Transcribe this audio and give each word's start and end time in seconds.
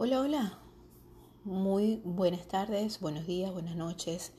Hola, 0.00 0.20
hola. 0.20 0.58
Muy 1.42 2.00
buenas 2.04 2.46
tardes, 2.46 3.00
buenos 3.00 3.26
días, 3.26 3.52
buenas 3.52 3.74
noches. 3.74 4.30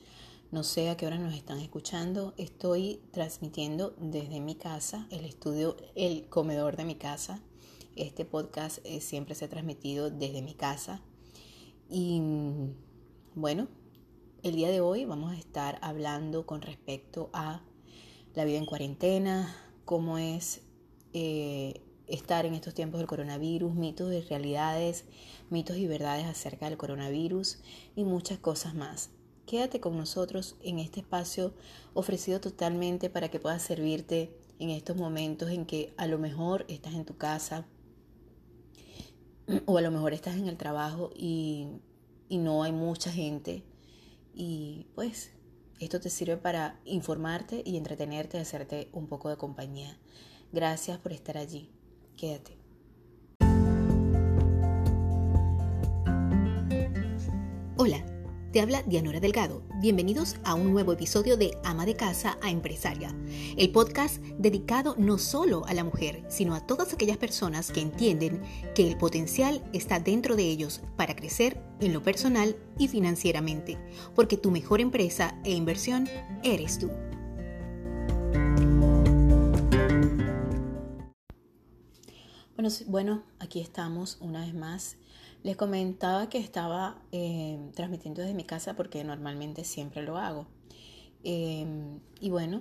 No 0.50 0.62
sé 0.62 0.88
a 0.88 0.96
qué 0.96 1.06
hora 1.06 1.18
nos 1.18 1.34
están 1.34 1.58
escuchando. 1.58 2.32
Estoy 2.38 3.02
transmitiendo 3.12 3.94
desde 3.98 4.40
mi 4.40 4.54
casa, 4.54 5.06
el 5.10 5.26
estudio, 5.26 5.76
el 5.96 6.30
comedor 6.30 6.78
de 6.78 6.86
mi 6.86 6.94
casa. 6.94 7.42
Este 7.94 8.24
podcast 8.24 8.78
eh, 8.84 9.02
siempre 9.02 9.34
se 9.34 9.44
ha 9.44 9.50
transmitido 9.50 10.08
desde 10.10 10.40
mi 10.40 10.54
casa. 10.54 11.02
Y 11.90 12.22
bueno, 13.34 13.68
el 14.42 14.56
día 14.56 14.70
de 14.70 14.80
hoy 14.80 15.04
vamos 15.04 15.30
a 15.30 15.36
estar 15.36 15.78
hablando 15.82 16.46
con 16.46 16.62
respecto 16.62 17.28
a 17.34 17.60
la 18.34 18.46
vida 18.46 18.56
en 18.56 18.64
cuarentena, 18.64 19.54
cómo 19.84 20.16
es 20.16 20.62
eh, 21.12 21.82
estar 22.10 22.46
en 22.46 22.54
estos 22.54 22.74
tiempos 22.74 22.98
del 22.98 23.06
coronavirus, 23.06 23.74
mitos 23.74 24.12
y 24.12 24.20
realidades, 24.20 25.04
mitos 25.48 25.76
y 25.76 25.86
verdades 25.86 26.26
acerca 26.26 26.68
del 26.68 26.78
coronavirus 26.78 27.58
y 27.96 28.04
muchas 28.04 28.38
cosas 28.38 28.74
más. 28.74 29.10
Quédate 29.46 29.80
con 29.80 29.96
nosotros 29.96 30.56
en 30.62 30.78
este 30.78 31.00
espacio 31.00 31.54
ofrecido 31.94 32.40
totalmente 32.40 33.10
para 33.10 33.30
que 33.30 33.40
puedas 33.40 33.62
servirte 33.62 34.36
en 34.58 34.70
estos 34.70 34.96
momentos 34.96 35.50
en 35.50 35.66
que 35.66 35.92
a 35.96 36.06
lo 36.06 36.18
mejor 36.18 36.66
estás 36.68 36.94
en 36.94 37.04
tu 37.04 37.16
casa 37.16 37.66
o 39.66 39.78
a 39.78 39.80
lo 39.80 39.90
mejor 39.90 40.12
estás 40.12 40.36
en 40.36 40.46
el 40.46 40.56
trabajo 40.56 41.10
y, 41.16 41.66
y 42.28 42.38
no 42.38 42.62
hay 42.62 42.72
mucha 42.72 43.10
gente 43.10 43.64
y 44.34 44.86
pues 44.94 45.32
esto 45.80 45.98
te 45.98 46.10
sirve 46.10 46.36
para 46.36 46.78
informarte 46.84 47.62
y 47.64 47.76
entretenerte, 47.76 48.38
hacerte 48.38 48.90
un 48.92 49.06
poco 49.06 49.30
de 49.30 49.36
compañía. 49.36 49.98
Gracias 50.52 50.98
por 50.98 51.12
estar 51.12 51.38
allí. 51.38 51.70
Quédate. 52.20 52.58
Hola, 57.78 58.04
te 58.52 58.60
habla 58.60 58.82
Dianora 58.82 59.20
Delgado. 59.20 59.62
Bienvenidos 59.80 60.36
a 60.44 60.52
un 60.52 60.70
nuevo 60.70 60.92
episodio 60.92 61.38
de 61.38 61.56
Ama 61.64 61.86
de 61.86 61.96
Casa 61.96 62.36
a 62.42 62.50
Empresaria, 62.50 63.16
el 63.56 63.72
podcast 63.72 64.18
dedicado 64.36 64.96
no 64.98 65.16
solo 65.16 65.64
a 65.64 65.72
la 65.72 65.82
mujer, 65.82 66.22
sino 66.28 66.54
a 66.54 66.66
todas 66.66 66.92
aquellas 66.92 67.16
personas 67.16 67.72
que 67.72 67.80
entienden 67.80 68.42
que 68.74 68.86
el 68.86 68.98
potencial 68.98 69.64
está 69.72 69.98
dentro 69.98 70.36
de 70.36 70.42
ellos 70.42 70.82
para 70.98 71.16
crecer 71.16 71.58
en 71.80 71.94
lo 71.94 72.02
personal 72.02 72.54
y 72.76 72.88
financieramente, 72.88 73.78
porque 74.14 74.36
tu 74.36 74.50
mejor 74.50 74.82
empresa 74.82 75.40
e 75.42 75.52
inversión 75.52 76.06
eres 76.42 76.78
tú. 76.78 76.90
Bueno, 82.88 83.22
aquí 83.38 83.60
estamos 83.60 84.18
una 84.20 84.44
vez 84.44 84.52
más. 84.52 84.98
Les 85.42 85.56
comentaba 85.56 86.28
que 86.28 86.36
estaba 86.36 87.00
eh, 87.10 87.58
transmitiendo 87.74 88.20
desde 88.20 88.34
mi 88.34 88.44
casa 88.44 88.76
porque 88.76 89.02
normalmente 89.02 89.64
siempre 89.64 90.02
lo 90.02 90.18
hago. 90.18 90.46
Em, 91.24 92.00
y 92.20 92.28
bueno, 92.28 92.60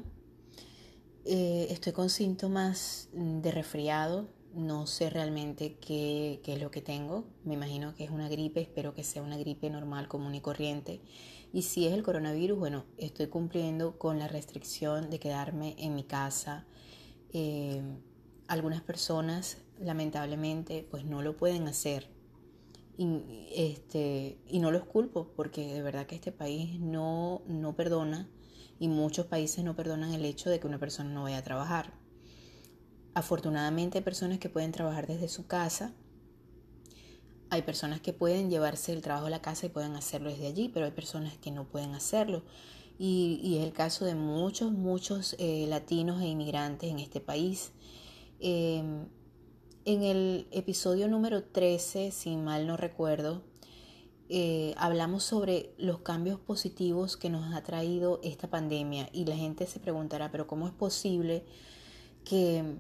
eh, 1.26 1.68
estoy 1.72 1.92
con 1.92 2.10
síntomas 2.10 3.10
de 3.12 3.52
resfriado. 3.52 4.30
No 4.54 4.88
sé 4.88 5.10
realmente 5.10 5.76
qué, 5.82 6.40
qué, 6.46 6.54
es 6.54 6.62
lo 6.62 6.72
que 6.72 6.82
tengo. 6.82 7.26
Me 7.44 7.56
imagino 7.56 7.94
que 7.94 8.06
es 8.06 8.10
una 8.10 8.30
gripe. 8.30 8.62
Espero 8.62 8.94
que 8.94 9.04
sea 9.04 9.22
una 9.22 9.36
gripe 9.36 9.70
normal, 9.70 10.08
común 10.08 10.34
y 10.34 10.40
corriente. 10.40 11.02
Y 11.52 11.64
si 11.64 11.86
es 11.88 11.94
el 11.94 12.04
coronavirus, 12.04 12.58
bueno, 12.58 12.86
estoy 12.98 13.28
cumpliendo 13.28 14.00
con 14.00 14.18
la 14.18 14.30
restricción 14.30 15.10
de 15.10 15.20
quedarme 15.20 15.76
en 15.78 15.94
mi 15.94 16.06
casa. 16.06 16.66
Em, 17.34 17.98
algunas 18.48 18.82
personas 18.82 19.58
lamentablemente 19.80 20.88
pues 20.90 21.06
no 21.06 21.22
lo 21.22 21.38
pueden 21.38 21.68
hacer. 21.68 22.10
Y, 22.98 23.48
este, 23.56 24.38
y 24.48 24.60
no 24.60 24.72
los 24.72 24.84
culpo 24.84 25.32
porque 25.36 25.74
de 25.74 25.82
verdad 25.82 26.06
que 26.06 26.16
este 26.16 26.34
país 26.34 26.80
no, 26.80 27.42
no 27.48 27.74
perdona 27.76 28.30
y 28.78 28.88
muchos 28.88 29.26
países 29.26 29.64
no 29.64 29.76
perdonan 29.76 30.14
el 30.14 30.26
hecho 30.26 30.50
de 30.50 30.60
que 30.60 30.68
una 30.68 30.80
persona 30.80 31.10
no 31.10 31.24
vaya 31.24 31.38
a 31.38 31.44
trabajar. 31.44 31.94
Afortunadamente 33.14 33.98
hay 33.98 34.04
personas 34.04 34.40
que 34.40 34.50
pueden 34.50 34.72
trabajar 34.72 35.08
desde 35.08 35.28
su 35.28 35.48
casa, 35.48 35.94
hay 37.50 37.64
personas 37.64 38.00
que 38.00 38.14
pueden 38.14 38.50
llevarse 38.50 38.94
el 38.94 39.02
trabajo 39.02 39.26
a 39.26 39.30
la 39.30 39.42
casa 39.42 39.66
y 39.66 39.70
pueden 39.70 39.96
hacerlo 39.96 40.30
desde 40.30 40.48
allí, 40.48 40.70
pero 40.70 40.86
hay 40.86 40.92
personas 40.92 41.38
que 41.38 41.52
no 41.52 41.66
pueden 41.66 41.96
hacerlo. 41.96 42.44
Y, 43.00 43.58
es 43.58 43.66
el 43.66 43.74
caso 43.74 44.06
de 44.06 44.14
muchos, 44.14 44.72
muchos 44.72 45.36
eh, 45.40 45.66
latinos 45.68 46.22
e 46.22 46.28
inmigrantes 46.28 46.92
en 46.92 47.00
este 47.00 47.22
país. 47.22 47.72
Em, 48.40 49.08
en 49.90 50.04
el 50.04 50.48
episodio 50.52 51.08
número 51.08 51.42
13, 51.42 52.12
si 52.12 52.38
mal 52.38 52.68
no 52.68 52.78
recuerdo, 52.78 53.42
eh, 54.30 54.76
hablamos 54.78 55.24
sobre 55.24 55.74
los 55.80 56.02
cambios 56.02 56.40
positivos 56.40 57.18
que 57.18 57.32
nos 57.32 57.56
ha 57.56 57.64
traído 57.64 58.20
esta 58.22 58.48
pandemia 58.48 59.10
y 59.14 59.26
la 59.26 59.36
gente 59.36 59.66
se 59.66 59.80
preguntará, 59.80 60.30
pero 60.30 60.46
¿cómo 60.46 60.68
es 60.68 60.74
posible 60.76 61.44
que, 62.24 62.78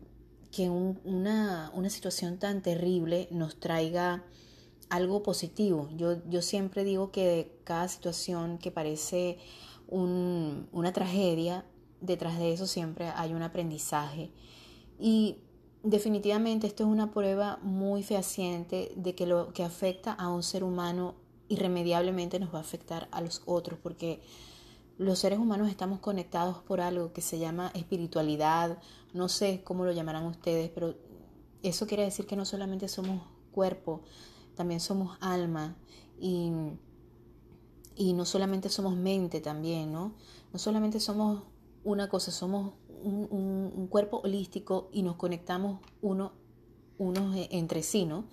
una, 0.70 1.72
situación 1.90 2.38
tan 2.38 2.62
terrible 2.62 3.28
nos 3.31 3.59
traiga 3.59 4.24
algo 4.91 5.24
positivo? 5.24 5.90
Yo, 5.97 6.18
yo 6.30 6.44
siempre 6.44 6.84
digo 6.84 7.12
que 7.12 7.58
cada 7.64 7.88
situación 7.88 8.59
que 8.59 8.70
parece 8.70 9.40
una 9.88 10.94
tragedia, 10.94 11.66
detrás 12.02 12.38
de 12.38 12.53
eso 12.53 12.68
siempre 12.68 13.08
hay 13.08 13.34
un 13.34 13.41
aprendizaje. 13.41 14.30
Y 15.00 15.38
definitivamente 15.84 16.67
esto 16.67 16.84
es 16.84 16.90
una 16.90 17.12
prueba 17.12 17.59
muy 17.62 18.03
fehaciente 18.03 18.91
de 18.95 19.16
que 19.16 19.25
lo 19.25 19.53
que 19.53 19.63
afecta 19.63 20.13
a 20.13 20.29
un 20.29 20.44
ser 20.44 20.63
humano 20.63 21.16
irremediablemente 21.47 22.40
nos 22.40 22.53
va 22.53 22.59
a 22.59 22.62
afectar 22.62 23.07
a 23.12 23.22
los 23.22 23.41
otros, 23.45 23.79
porque 23.81 24.22
los 24.97 25.19
seres 25.19 25.40
humanos 25.40 25.69
estamos 25.69 26.00
conectados 26.00 26.57
por 26.57 26.81
algo 26.81 27.13
que 27.13 27.22
se 27.22 27.40
llama 27.40 27.72
espiritualidad, 27.73 28.78
no 29.13 29.29
sé 29.29 29.62
cómo 29.63 29.85
lo 29.85 29.91
llamarán 29.91 30.25
ustedes, 30.25 30.69
pero 30.69 30.95
eso 31.63 31.88
quiere 31.88 32.03
decir 32.03 32.28
que 32.28 32.35
no 32.35 32.46
solamente 32.46 32.88
somos 32.88 33.23
cuerpo, 33.51 34.01
también 34.56 34.79
somos 34.79 35.17
alma 35.22 35.75
y, 36.19 36.51
y 37.96 38.13
no 38.13 38.25
solamente 38.25 38.69
somos 38.69 38.96
mente 38.96 39.40
también, 39.40 39.91
¿no? 39.91 40.13
No 40.51 40.59
solamente 40.59 41.00
somos 41.00 41.44
una 41.84 42.09
cosa, 42.09 42.31
somos 42.31 42.73
un, 43.03 43.87
cuerpo 43.89 44.21
holístico 44.23 44.89
y 44.91 45.03
nos 45.03 45.15
conectamos 45.15 45.79
uno, 46.01 46.33
unos 46.97 47.35
e, 47.35 47.49
entre 47.51 47.83
sí, 47.83 48.05
¿no? 48.05 48.25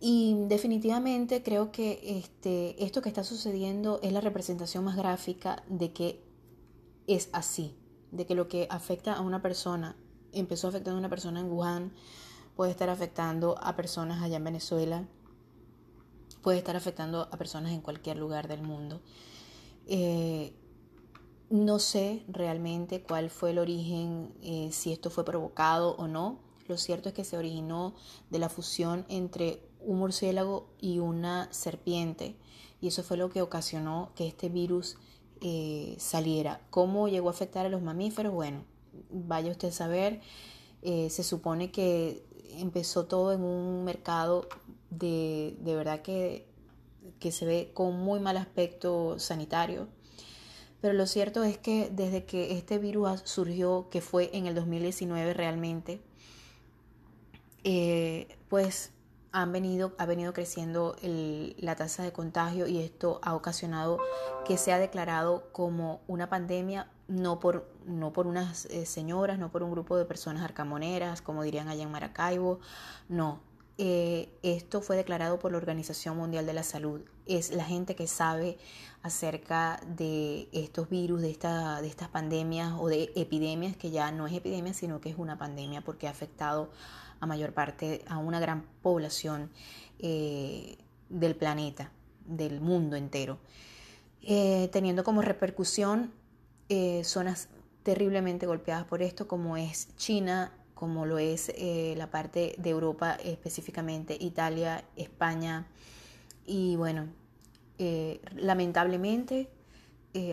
Y 0.00 0.34
definitivamente 0.48 1.42
creo 1.42 1.70
que 1.72 2.00
este, 2.02 2.82
esto 2.82 3.02
que 3.02 3.10
está 3.10 3.22
sucediendo 3.22 4.00
es 4.02 4.12
la 4.12 4.22
representación 4.22 4.84
más 4.84 4.96
gráfica 4.96 5.62
de 5.68 5.92
que 5.92 6.22
es 7.06 7.28
así, 7.32 7.74
de 8.10 8.24
que 8.24 8.34
lo 8.34 8.48
que 8.48 8.66
afecta 8.70 9.12
a 9.12 9.20
una 9.20 9.42
persona, 9.42 9.96
empezó 10.32 10.68
afectando 10.68 10.96
a 10.96 11.00
una 11.00 11.10
persona 11.10 11.40
en 11.40 11.52
Wuhan, 11.52 11.92
puede 12.56 12.70
estar 12.70 12.88
afectando 12.88 13.56
a 13.62 13.76
personas 13.76 14.22
allá 14.22 14.36
en 14.36 14.44
Venezuela, 14.44 15.06
puede 16.42 16.58
estar 16.58 16.76
afectando 16.76 17.28
a 17.30 17.36
personas 17.36 17.72
en 17.72 17.80
cualquier 17.80 18.16
lugar 18.16 18.48
del 18.48 18.62
mundo. 18.62 19.00
Eh, 19.86 20.54
no 21.50 21.80
sé 21.80 22.22
realmente 22.28 23.02
cuál 23.02 23.28
fue 23.28 23.50
el 23.50 23.58
origen, 23.58 24.32
eh, 24.40 24.70
si 24.72 24.92
esto 24.92 25.10
fue 25.10 25.24
provocado 25.24 25.96
o 25.96 26.06
no. 26.06 26.38
Lo 26.68 26.78
cierto 26.78 27.08
es 27.08 27.14
que 27.14 27.24
se 27.24 27.36
originó 27.36 27.94
de 28.30 28.38
la 28.38 28.48
fusión 28.48 29.04
entre 29.08 29.60
un 29.80 29.98
murciélago 29.98 30.68
y 30.80 31.00
una 31.00 31.52
serpiente 31.52 32.36
y 32.80 32.86
eso 32.88 33.02
fue 33.02 33.16
lo 33.16 33.30
que 33.30 33.42
ocasionó 33.42 34.12
que 34.14 34.28
este 34.28 34.48
virus 34.48 34.96
eh, 35.40 35.96
saliera. 35.98 36.60
¿Cómo 36.70 37.08
llegó 37.08 37.28
a 37.28 37.32
afectar 37.32 37.66
a 37.66 37.68
los 37.68 37.82
mamíferos? 37.82 38.32
Bueno, 38.32 38.62
vaya 39.10 39.50
usted 39.50 39.68
a 39.68 39.72
saber, 39.72 40.20
eh, 40.82 41.10
se 41.10 41.24
supone 41.24 41.72
que 41.72 42.24
empezó 42.58 43.06
todo 43.06 43.32
en 43.32 43.42
un 43.42 43.84
mercado 43.84 44.46
de, 44.90 45.56
de 45.60 45.74
verdad 45.74 46.02
que, 46.02 46.46
que 47.18 47.32
se 47.32 47.44
ve 47.44 47.70
con 47.74 47.98
muy 47.98 48.20
mal 48.20 48.36
aspecto 48.36 49.18
sanitario 49.18 49.88
pero 50.80 50.94
lo 50.94 51.06
cierto 51.06 51.44
es 51.44 51.58
que 51.58 51.90
desde 51.90 52.24
que 52.24 52.52
este 52.52 52.78
virus 52.78 53.20
surgió, 53.24 53.88
que 53.90 54.00
fue 54.00 54.30
en 54.32 54.46
el 54.46 54.54
2019 54.54 55.34
realmente, 55.34 56.00
eh, 57.64 58.38
pues 58.48 58.92
han 59.32 59.52
venido, 59.52 59.92
ha 59.98 60.06
venido 60.06 60.32
creciendo 60.32 60.96
la 61.02 61.76
tasa 61.76 62.02
de 62.02 62.12
contagio 62.12 62.66
y 62.66 62.78
esto 62.78 63.20
ha 63.22 63.34
ocasionado 63.34 63.98
que 64.44 64.56
sea 64.56 64.78
declarado 64.78 65.52
como 65.52 66.00
una 66.08 66.28
pandemia 66.28 66.88
no 67.06 67.38
por, 67.40 67.68
no 67.86 68.12
por 68.12 68.26
unas 68.26 68.66
eh, 68.66 68.86
señoras, 68.86 69.38
no 69.38 69.50
por 69.50 69.62
un 69.62 69.70
grupo 69.70 69.96
de 69.96 70.04
personas 70.04 70.42
arcamoneras, 70.42 71.22
como 71.22 71.42
dirían 71.42 71.68
allá 71.68 71.82
en 71.82 71.90
Maracaibo, 71.90 72.60
no, 73.08 73.40
eh, 73.82 74.28
esto 74.42 74.82
fue 74.82 74.96
declarado 74.96 75.38
por 75.38 75.52
la 75.52 75.56
Organización 75.56 76.18
Mundial 76.18 76.44
de 76.44 76.52
la 76.52 76.62
Salud. 76.62 77.00
Es 77.24 77.50
la 77.50 77.64
gente 77.64 77.94
que 77.94 78.06
sabe 78.06 78.58
acerca 79.02 79.80
de 79.96 80.50
estos 80.52 80.90
virus, 80.90 81.22
de, 81.22 81.30
esta, 81.30 81.80
de 81.80 81.88
estas 81.88 82.08
pandemias 82.08 82.74
o 82.78 82.88
de 82.88 83.10
epidemias, 83.16 83.74
que 83.78 83.90
ya 83.90 84.12
no 84.12 84.26
es 84.26 84.34
epidemia, 84.34 84.74
sino 84.74 85.00
que 85.00 85.08
es 85.08 85.16
una 85.16 85.38
pandemia 85.38 85.80
porque 85.80 86.08
ha 86.08 86.10
afectado 86.10 86.70
a 87.20 87.26
mayor 87.26 87.54
parte, 87.54 88.04
a 88.06 88.18
una 88.18 88.38
gran 88.38 88.66
población 88.82 89.50
eh, 89.98 90.76
del 91.08 91.34
planeta, 91.34 91.90
del 92.26 92.60
mundo 92.60 92.96
entero, 92.96 93.38
eh, 94.20 94.68
teniendo 94.72 95.04
como 95.04 95.22
repercusión 95.22 96.12
eh, 96.68 97.02
zonas 97.04 97.48
terriblemente 97.82 98.44
golpeadas 98.44 98.84
por 98.84 99.00
esto, 99.00 99.26
como 99.26 99.56
es 99.56 99.96
China, 99.96 100.52
como 100.80 101.06
lo 101.06 101.18
es 101.18 101.50
eh, 101.50 101.94
la 101.96 102.10
parte 102.10 102.56
de 102.58 102.70
Europa, 102.70 103.18
específicamente 103.22 104.16
Italia, 104.18 104.82
España. 104.96 105.68
Y 106.44 106.74
bueno, 106.74 107.06
lamentablemente 108.34 109.48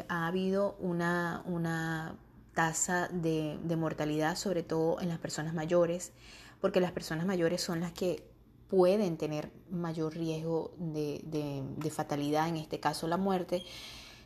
ha 0.10 0.28
habido 0.28 0.76
una, 0.80 1.44
una 1.46 2.16
tasa 2.56 3.08
de 3.10 3.76
mortalidad, 3.78 4.36
sobre 4.36 4.64
todo 4.64 5.00
en 5.00 5.10
las 5.10 5.20
personas 5.20 5.54
mayores, 5.54 6.12
porque 6.60 6.82
las 6.82 6.92
personas 6.92 7.28
mayores 7.28 7.62
son 7.62 7.82
las 7.82 7.92
que 7.92 8.24
pueden 8.70 9.18
tener 9.18 9.50
mayor 9.70 10.16
riesgo 10.16 10.72
de, 10.78 11.92
fatalidad, 11.92 12.48
en 12.48 12.58
este 12.58 12.80
caso 12.80 13.08
la 13.08 13.18
muerte, 13.18 13.64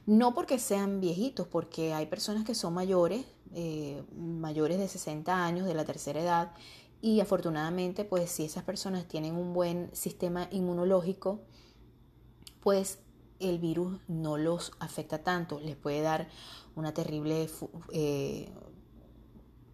no 0.05 0.33
porque 0.33 0.59
sean 0.59 0.99
viejitos, 0.99 1.47
porque 1.47 1.93
hay 1.93 2.05
personas 2.07 2.45
que 2.45 2.55
son 2.55 2.73
mayores, 2.73 3.25
eh, 3.53 4.03
mayores 4.15 4.77
de 4.77 4.87
60 4.87 5.45
años, 5.45 5.67
de 5.67 5.73
la 5.73 5.85
tercera 5.85 6.21
edad, 6.21 6.51
y 7.01 7.19
afortunadamente, 7.19 8.05
pues 8.05 8.29
si 8.29 8.45
esas 8.45 8.63
personas 8.63 9.07
tienen 9.07 9.35
un 9.35 9.53
buen 9.53 9.89
sistema 9.93 10.47
inmunológico, 10.51 11.41
pues 12.61 12.99
el 13.39 13.57
virus 13.57 13.99
no 14.07 14.37
los 14.37 14.71
afecta 14.79 15.23
tanto, 15.23 15.59
les 15.59 15.75
puede 15.75 16.01
dar 16.01 16.29
una 16.75 16.93
terrible, 16.93 17.49
eh, 17.91 18.49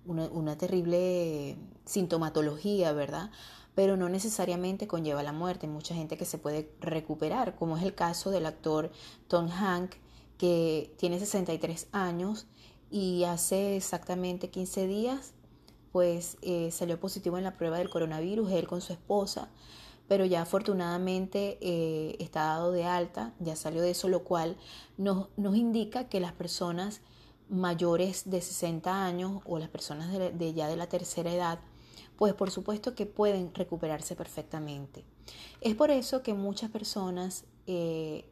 una 0.05 0.57
terrible 0.57 1.57
sintomatología, 1.85 2.93
¿verdad? 2.93 3.29
pero 3.77 3.95
no 3.95 4.09
necesariamente 4.09 4.87
conlleva 4.87 5.21
la 5.21 5.33
muerte. 5.33 5.67
Hay 5.67 5.71
mucha 5.71 5.93
gente 5.93 6.17
que 6.17 6.25
se 6.25 6.39
puede 6.39 6.67
recuperar, 6.79 7.55
como 7.55 7.77
es 7.77 7.83
el 7.83 7.93
caso 7.93 8.31
del 8.31 8.47
actor 8.47 8.91
Tom 9.27 9.49
Hank, 9.49 9.91
que 10.37 10.93
tiene 10.97 11.19
63 11.19 11.87
años 11.91 12.47
y 12.89 13.23
hace 13.23 13.75
exactamente 13.75 14.49
15 14.49 14.87
días 14.87 15.33
pues 15.91 16.37
eh, 16.41 16.69
salió 16.71 16.99
positivo 16.99 17.37
en 17.39 17.43
la 17.43 17.57
prueba 17.57 17.79
del 17.79 17.89
coronavirus, 17.89 18.51
él 18.51 18.67
con 18.67 18.81
su 18.81 18.93
esposa, 18.93 19.49
pero 20.07 20.25
ya 20.25 20.43
afortunadamente 20.43 21.57
eh, 21.59 22.15
está 22.19 22.43
dado 22.43 22.71
de 22.71 22.85
alta, 22.85 23.33
ya 23.39 23.55
salió 23.55 23.81
de 23.81 23.91
eso, 23.91 24.07
lo 24.07 24.23
cual 24.23 24.57
nos, 24.97 25.29
nos 25.37 25.55
indica 25.55 26.07
que 26.07 26.19
las 26.19 26.33
personas 26.33 27.01
mayores 27.49 28.29
de 28.29 28.41
60 28.41 29.05
años 29.05 29.41
o 29.45 29.57
las 29.57 29.69
personas 29.69 30.11
de 30.11 30.53
ya 30.53 30.67
de 30.67 30.75
la 30.75 30.87
tercera 30.87 31.33
edad, 31.33 31.59
pues 32.15 32.33
por 32.33 32.51
supuesto 32.51 32.93
que 32.93 33.05
pueden 33.05 33.53
recuperarse 33.53 34.15
perfectamente. 34.15 35.03
Es 35.61 35.75
por 35.75 35.91
eso 35.91 36.21
que 36.23 36.33
muchas 36.33 36.69
personas 36.69 37.45
eh, 37.65 38.29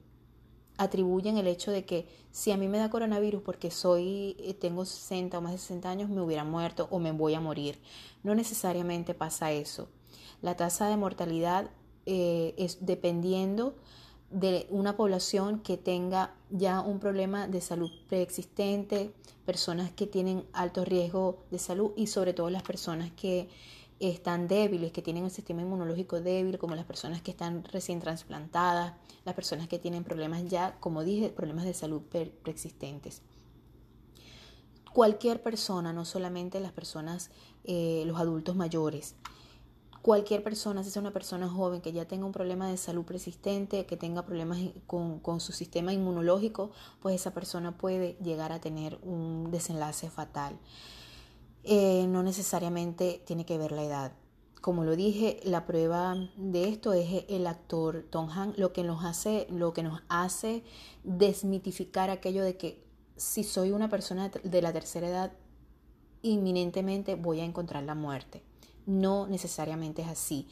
atribuyen 0.78 1.38
el 1.38 1.48
hecho 1.48 1.72
de 1.72 1.86
que 1.86 2.08
si 2.32 2.52
a 2.52 2.58
mí 2.58 2.68
me 2.68 2.78
da 2.78 2.90
coronavirus 2.90 3.42
porque 3.42 3.72
soy 3.72 4.36
eh, 4.40 4.54
tengo 4.54 4.86
60 4.86 5.38
o 5.38 5.42
más 5.42 5.54
de 5.54 5.58
60 5.58 5.90
años 5.90 6.10
me 6.10 6.22
hubiera 6.22 6.44
muerto 6.44 6.88
o 6.92 7.00
me 7.00 7.12
voy 7.12 7.34
a 7.34 7.40
morir. 7.40 7.80
No 8.24 8.36
necesariamente 8.36 9.14
pasa 9.14 9.52
eso. 9.52 9.88
La 10.42 10.56
tasa 10.56 10.90
de 10.90 10.98
mortalidad 10.98 11.70
eh, 12.06 12.54
es 12.58 12.86
dependiendo 12.86 13.76
de 14.32 14.68
una 14.70 14.98
población 14.98 15.60
que 15.60 15.78
tenga 15.78 16.34
ya 16.50 16.82
un 16.82 17.00
problema 17.00 17.48
de 17.48 17.62
salud 17.62 17.92
preexistente, 18.10 19.14
personas 19.46 19.92
que 19.92 20.08
tienen 20.08 20.44
alto 20.52 20.84
riesgo 20.84 21.44
de 21.52 21.60
salud 21.60 21.92
y 21.96 22.08
sobre 22.08 22.34
todo 22.34 22.50
las 22.50 22.64
personas 22.64 23.12
que 23.12 23.48
están 24.00 24.48
débiles, 24.48 24.92
que 24.92 25.02
tienen 25.02 25.24
un 25.24 25.30
sistema 25.30 25.62
inmunológico 25.62 26.20
débil, 26.20 26.58
como 26.58 26.76
las 26.76 26.86
personas 26.86 27.22
que 27.22 27.32
están 27.32 27.64
recién 27.64 28.00
trasplantadas, 28.00 28.94
las 29.24 29.36
personas 29.36 29.68
que 29.68 29.80
tienen 29.80 30.04
problemas 30.04 30.46
ya, 30.46 30.78
como 30.80 31.04
dije, 31.04 31.30
problemas 31.30 31.66
de 31.66 31.74
salud 31.74 32.02
preexistentes. 32.02 33.22
Cualquier 34.94 35.42
persona, 35.42 35.94
no 35.94 36.06
solamente 36.06 36.60
las 36.60 36.72
personas, 36.72 37.30
eh, 37.64 38.04
los 38.06 38.20
adultos 38.20 38.56
mayores, 38.56 39.16
cualquier 40.02 40.44
persona, 40.44 40.84
si 40.84 40.90
es 40.90 40.98
una 40.98 41.12
persona 41.12 41.50
joven 41.50 41.82
que 41.82 41.92
ya 41.92 42.06
tenga 42.06 42.28
un 42.28 42.32
problema 42.32 42.70
de 42.70 42.78
salud 42.78 43.06
persistente, 43.06 43.88
que 43.88 43.98
tenga 43.98 44.24
problemas 44.24 44.60
con, 44.86 45.20
con, 45.20 45.40
su 45.40 45.52
sistema 45.52 45.94
inmunológico, 45.94 46.70
pues 47.00 47.16
esa 47.16 47.34
persona 47.34 47.76
puede 47.76 48.16
llegar 48.22 48.52
a 48.52 48.62
tener 48.62 49.00
un 49.02 49.50
desenlace 49.50 50.12
fatal. 50.12 50.60
Eh, 51.68 52.06
no 52.08 52.22
necesariamente 52.22 53.24
tiene 53.26 53.44
que 53.44 53.58
ver 53.58 53.72
la 53.72 53.84
edad. 53.84 54.12
Como 54.62 54.84
lo 54.84 54.96
dije, 54.96 55.40
la 55.44 55.66
prueba 55.66 56.16
de 56.38 56.70
esto 56.70 56.94
es 56.94 57.26
el 57.28 57.48
actor 57.48 58.06
Tom 58.12 58.30
Hanks, 58.30 58.60
lo 58.60 58.72
que 58.72 58.84
nos 58.84 59.04
hace, 59.04 59.48
lo 59.50 59.74
que 59.74 59.82
nos 59.82 60.04
hace 60.08 60.64
desmitificar 61.04 62.12
aquello 62.12 62.44
de 62.44 62.56
que 62.56 62.84
si 63.16 63.44
soy 63.44 63.72
una 63.72 63.90
persona 63.90 64.30
de 64.30 64.62
la 64.62 64.74
tercera 64.74 65.08
edad, 65.08 65.34
inminentemente 66.22 67.16
voy 67.16 67.40
a 67.40 67.46
encontrar 67.46 67.84
la 67.84 67.96
muerte. 67.96 68.44
No 68.86 69.26
necesariamente 69.26 70.04
es 70.04 70.08
así. 70.08 70.48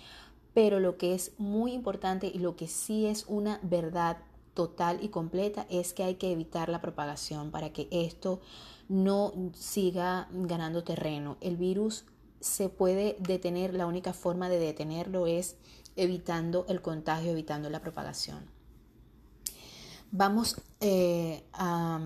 Pero 0.55 0.79
lo 0.79 0.97
que 0.97 1.13
es 1.13 1.33
muy 1.37 1.73
importante 1.73 2.27
y 2.27 2.39
lo 2.39 2.55
que 2.55 2.67
sí 2.67 3.05
es 3.05 3.25
una 3.27 3.59
verdad 3.61 4.17
total 4.53 5.03
y 5.03 5.09
completa 5.09 5.65
es 5.69 5.93
que 5.93 6.03
hay 6.03 6.15
que 6.15 6.31
evitar 6.31 6.69
la 6.69 6.81
propagación 6.81 7.51
para 7.51 7.73
que 7.73 7.87
esto 7.91 8.41
no 8.89 9.33
siga 9.53 10.27
ganando 10.31 10.83
terreno. 10.83 11.37
El 11.41 11.57
virus 11.57 12.05
se 12.39 12.69
puede 12.69 13.15
detener, 13.19 13.73
la 13.73 13.87
única 13.87 14.13
forma 14.13 14.49
de 14.49 14.59
detenerlo 14.59 15.27
es 15.27 15.55
evitando 15.95 16.65
el 16.67 16.81
contagio, 16.81 17.31
evitando 17.31 17.69
la 17.69 17.81
propagación. 17.81 18.45
Vamos 20.11 20.61
eh, 20.79 21.43
a, 21.53 21.99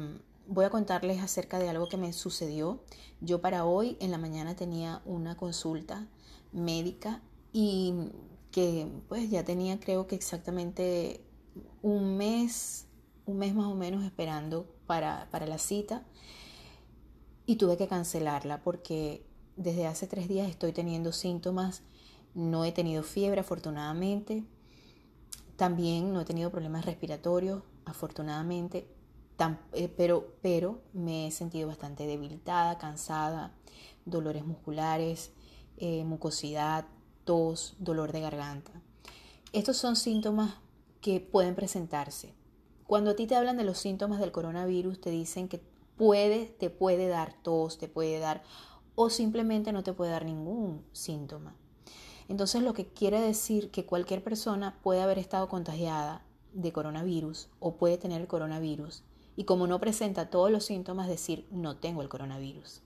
voy 0.47 0.65
a 0.65 0.69
contarles 0.69 1.21
acerca 1.21 1.59
de 1.59 1.69
algo 1.69 1.89
que 1.89 1.97
me 1.97 2.13
sucedió. 2.13 2.79
Yo 3.19 3.41
para 3.41 3.65
hoy 3.65 3.97
en 3.99 4.11
la 4.11 4.17
mañana 4.17 4.55
tenía 4.55 5.01
una 5.05 5.35
consulta 5.35 6.07
médica 6.53 7.21
y 7.51 8.11
que 8.51 8.87
pues 9.09 9.29
ya 9.29 9.43
tenía 9.43 9.79
creo 9.79 10.07
que 10.07 10.15
exactamente 10.15 11.21
un 11.81 12.17
mes, 12.17 12.87
un 13.25 13.37
mes 13.37 13.53
más 13.53 13.67
o 13.67 13.75
menos 13.75 14.03
esperando 14.03 14.65
para, 14.85 15.27
para 15.31 15.47
la 15.47 15.57
cita 15.57 16.05
y 17.45 17.55
tuve 17.55 17.77
que 17.77 17.87
cancelarla 17.87 18.61
porque 18.61 19.25
desde 19.55 19.87
hace 19.87 20.05
tres 20.07 20.27
días 20.27 20.49
estoy 20.49 20.71
teniendo 20.71 21.11
síntomas. 21.11 21.81
No 22.35 22.65
he 22.65 22.71
tenido 22.71 23.03
fiebre, 23.03 23.41
afortunadamente. 23.41 24.43
También 25.55 26.13
no 26.13 26.21
he 26.21 26.25
tenido 26.25 26.51
problemas 26.51 26.85
respiratorios, 26.85 27.63
afortunadamente. 27.85 28.87
Eh, 29.73 29.87
pero, 29.95 30.35
pero 30.41 30.81
me 30.93 31.27
he 31.27 31.31
sentido 31.31 31.67
bastante 31.67 32.05
debilitada, 32.05 32.77
cansada, 32.77 33.53
dolores 34.05 34.45
musculares, 34.45 35.31
eh, 35.77 36.03
mucosidad, 36.03 36.85
tos, 37.23 37.75
dolor 37.79 38.11
de 38.11 38.21
garganta. 38.21 38.71
Estos 39.53 39.77
son 39.77 39.95
síntomas 39.95 40.55
que 41.01 41.19
pueden 41.19 41.55
presentarse. 41.55 42.33
Cuando 42.85 43.11
a 43.11 43.15
ti 43.15 43.27
te 43.27 43.35
hablan 43.35 43.57
de 43.57 43.63
los 43.63 43.77
síntomas 43.77 44.19
del 44.19 44.31
coronavirus, 44.31 45.01
te 45.01 45.09
dicen 45.09 45.47
que 45.47 45.61
puede, 45.97 46.45
te 46.45 46.69
puede 46.69 47.07
dar 47.07 47.33
tos, 47.41 47.77
te 47.77 47.87
puede 47.87 48.19
dar, 48.19 48.43
o 48.95 49.09
simplemente 49.09 49.73
no 49.73 49.83
te 49.83 49.93
puede 49.93 50.11
dar 50.11 50.25
ningún 50.25 50.83
síntoma. 50.93 51.55
Entonces 52.29 52.61
lo 52.61 52.73
que 52.73 52.87
quiere 52.87 53.21
decir 53.21 53.71
que 53.71 53.85
cualquier 53.85 54.23
persona 54.23 54.77
puede 54.81 55.01
haber 55.01 55.17
estado 55.17 55.47
contagiada 55.47 56.23
de 56.53 56.73
coronavirus 56.73 57.49
o 57.59 57.75
puede 57.75 57.97
tener 57.97 58.21
el 58.21 58.27
coronavirus 58.27 59.03
y 59.35 59.43
como 59.43 59.67
no 59.67 59.79
presenta 59.79 60.29
todos 60.29 60.51
los 60.51 60.65
síntomas 60.65 61.07
decir 61.07 61.45
no 61.51 61.77
tengo 61.77 62.01
el 62.01 62.09
coronavirus. 62.09 62.81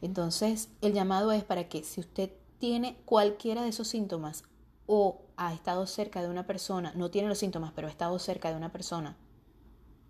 Entonces 0.00 0.70
el 0.80 0.94
llamado 0.94 1.32
es 1.32 1.44
para 1.44 1.68
que 1.68 1.82
si 1.82 2.00
usted 2.00 2.30
tiene 2.58 2.96
cualquiera 3.04 3.62
de 3.62 3.68
esos 3.68 3.88
síntomas 3.88 4.44
o 4.88 5.20
ha 5.36 5.52
estado 5.52 5.86
cerca 5.86 6.22
de 6.22 6.28
una 6.28 6.46
persona, 6.46 6.92
no 6.96 7.10
tiene 7.10 7.28
los 7.28 7.38
síntomas, 7.38 7.72
pero 7.74 7.86
ha 7.86 7.90
estado 7.90 8.18
cerca 8.18 8.50
de 8.50 8.56
una 8.56 8.72
persona 8.72 9.16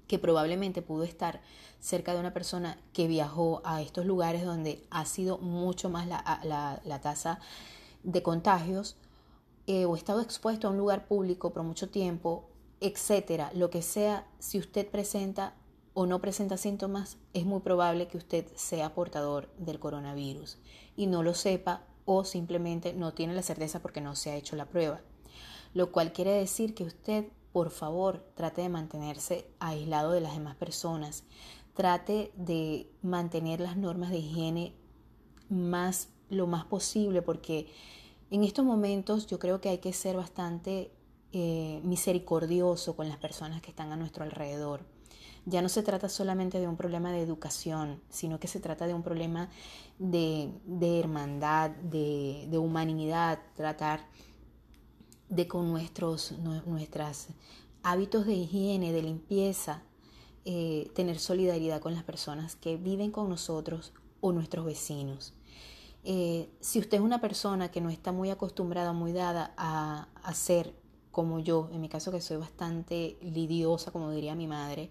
que 0.07 0.19
probablemente 0.19 0.81
pudo 0.81 1.03
estar 1.03 1.43
cerca 1.81 2.15
de 2.15 2.21
una 2.21 2.33
persona 2.33 2.79
que 2.93 3.09
viajó 3.09 3.61
a 3.65 3.83
estos 3.83 4.07
lugares 4.07 4.45
donde 4.45 4.87
ha 4.91 5.05
sido 5.05 5.37
mucho 5.39 5.91
más 5.91 6.07
la, 6.07 7.01
tasa 7.03 7.41
de 8.05 8.23
contagios 8.23 8.97
eh, 9.67 9.85
o 9.85 9.97
estado 9.97 10.23
expuesto 10.23 10.69
a 10.69 10.71
un 10.71 10.79
lugar 10.79 11.09
público 11.09 11.53
por 11.53 11.65
mucho 11.65 11.91
tiempo, 11.91 12.49
etcétera, 12.81 13.51
lo 13.55 13.71
que 13.71 13.83
sea, 13.83 14.27
si 14.39 14.59
usted 14.59 14.89
presenta 14.89 15.55
o 15.93 16.07
no 16.07 16.21
presenta 16.21 16.57
síntomas, 16.57 17.19
es 17.35 17.45
muy 17.45 17.61
probable 17.61 18.07
que 18.07 18.17
usted 18.17 18.47
sea 18.55 18.95
portador 18.95 19.51
del 19.59 19.81
coronavirus. 19.81 20.57
Y 20.97 21.09
no 21.09 21.25
lo 21.25 21.35
sepa 21.35 21.83
o 22.11 22.25
simplemente 22.25 22.95
no 22.95 23.13
tiene 23.13 23.35
la 23.35 23.43
certeza 23.43 23.81
porque 23.81 24.01
no 24.01 24.17
se 24.17 24.31
ha 24.31 24.37
hecho 24.37 24.57
la 24.57 24.67
prueba. 24.67 25.03
Lo 25.75 25.93
cual 25.93 26.13
quiere 26.13 26.33
decir 26.33 26.75
que 26.75 26.85
usted 26.85 27.27
por 27.53 27.71
favor, 27.71 28.25
trate 28.35 28.63
de 28.63 28.69
mantenerse 28.69 29.51
aislado 29.59 30.13
de 30.13 30.21
las 30.21 30.35
demás 30.35 30.55
personas. 30.57 31.25
Trate 31.75 32.33
de 32.37 32.91
mantener 33.03 33.61
las 33.61 33.77
normas 33.77 34.11
de 34.11 34.19
higiene 34.19 34.75
más 35.49 36.09
lo 36.29 36.47
más 36.47 36.67
posible 36.67 37.23
porque 37.23 37.67
en 38.31 38.45
estos 38.45 38.65
momentos 38.65 39.27
yo 39.27 39.39
creo 39.39 39.61
que 39.61 39.71
hay 39.71 39.79
que 39.79 39.95
ser 39.95 40.17
bastante 40.17 40.93
eh, 41.33 41.81
misericordioso 41.85 42.95
con 42.95 43.09
las 43.09 43.17
personas 43.17 43.63
que 43.63 43.71
están 43.71 43.93
a 43.93 43.97
nuestro 43.97 44.25
alrededor. 44.25 44.85
Ya 45.49 45.63
no 45.63 45.71
se 45.71 45.83
trata 45.83 46.11
solamente 46.11 46.61
de 46.61 46.69
un 46.69 46.77
problema 46.77 47.11
de 47.11 47.23
educación, 47.23 48.03
sino 48.11 48.39
que 48.39 48.49
se 48.49 48.61
trata 48.61 48.87
de 48.87 48.93
un 48.93 49.03
problema 49.03 49.49
de, 49.99 50.53
hermandad, 51.01 51.71
de, 51.71 52.59
humanidad, 52.59 53.39
tratar 53.57 54.07
de 55.31 55.49
con 55.49 55.71
nuestros 55.71 56.33
nuestras 56.67 57.29
hábitos 57.83 58.27
de 58.27 58.35
higiene, 58.35 58.93
de 58.93 59.03
limpieza, 59.03 59.83
eh, 60.45 60.91
tener 60.95 61.19
solidaridad 61.19 61.81
con 61.81 61.95
las 61.95 62.05
personas 62.05 62.55
que 62.55 62.77
viven 62.77 63.11
con 63.11 63.31
nosotros 63.31 63.95
o 64.21 64.33
nuestros 64.33 64.67
vecinos. 64.67 65.33
Eh, 66.05 66.51
si 66.61 66.79
usted 66.79 66.99
es 66.99 67.03
una 67.03 67.23
persona 67.23 67.71
que 67.71 67.81
no 67.81 67.89
está 67.89 68.13
muy 68.13 68.29
acostumbrada, 68.29 68.93
muy 68.93 69.13
dada 69.13 69.55
a 69.57 70.09
hacer 70.23 70.75
como 71.11 71.41
yo, 71.41 71.71
en 71.73 71.81
mi 71.81 71.89
caso 71.89 72.13
que 72.13 72.21
soy 72.21 72.37
bastante 72.37 73.17
lidiosa, 73.23 73.91
como 73.93 74.11
diría 74.11 74.35
mi 74.35 74.47
madre, 74.47 74.91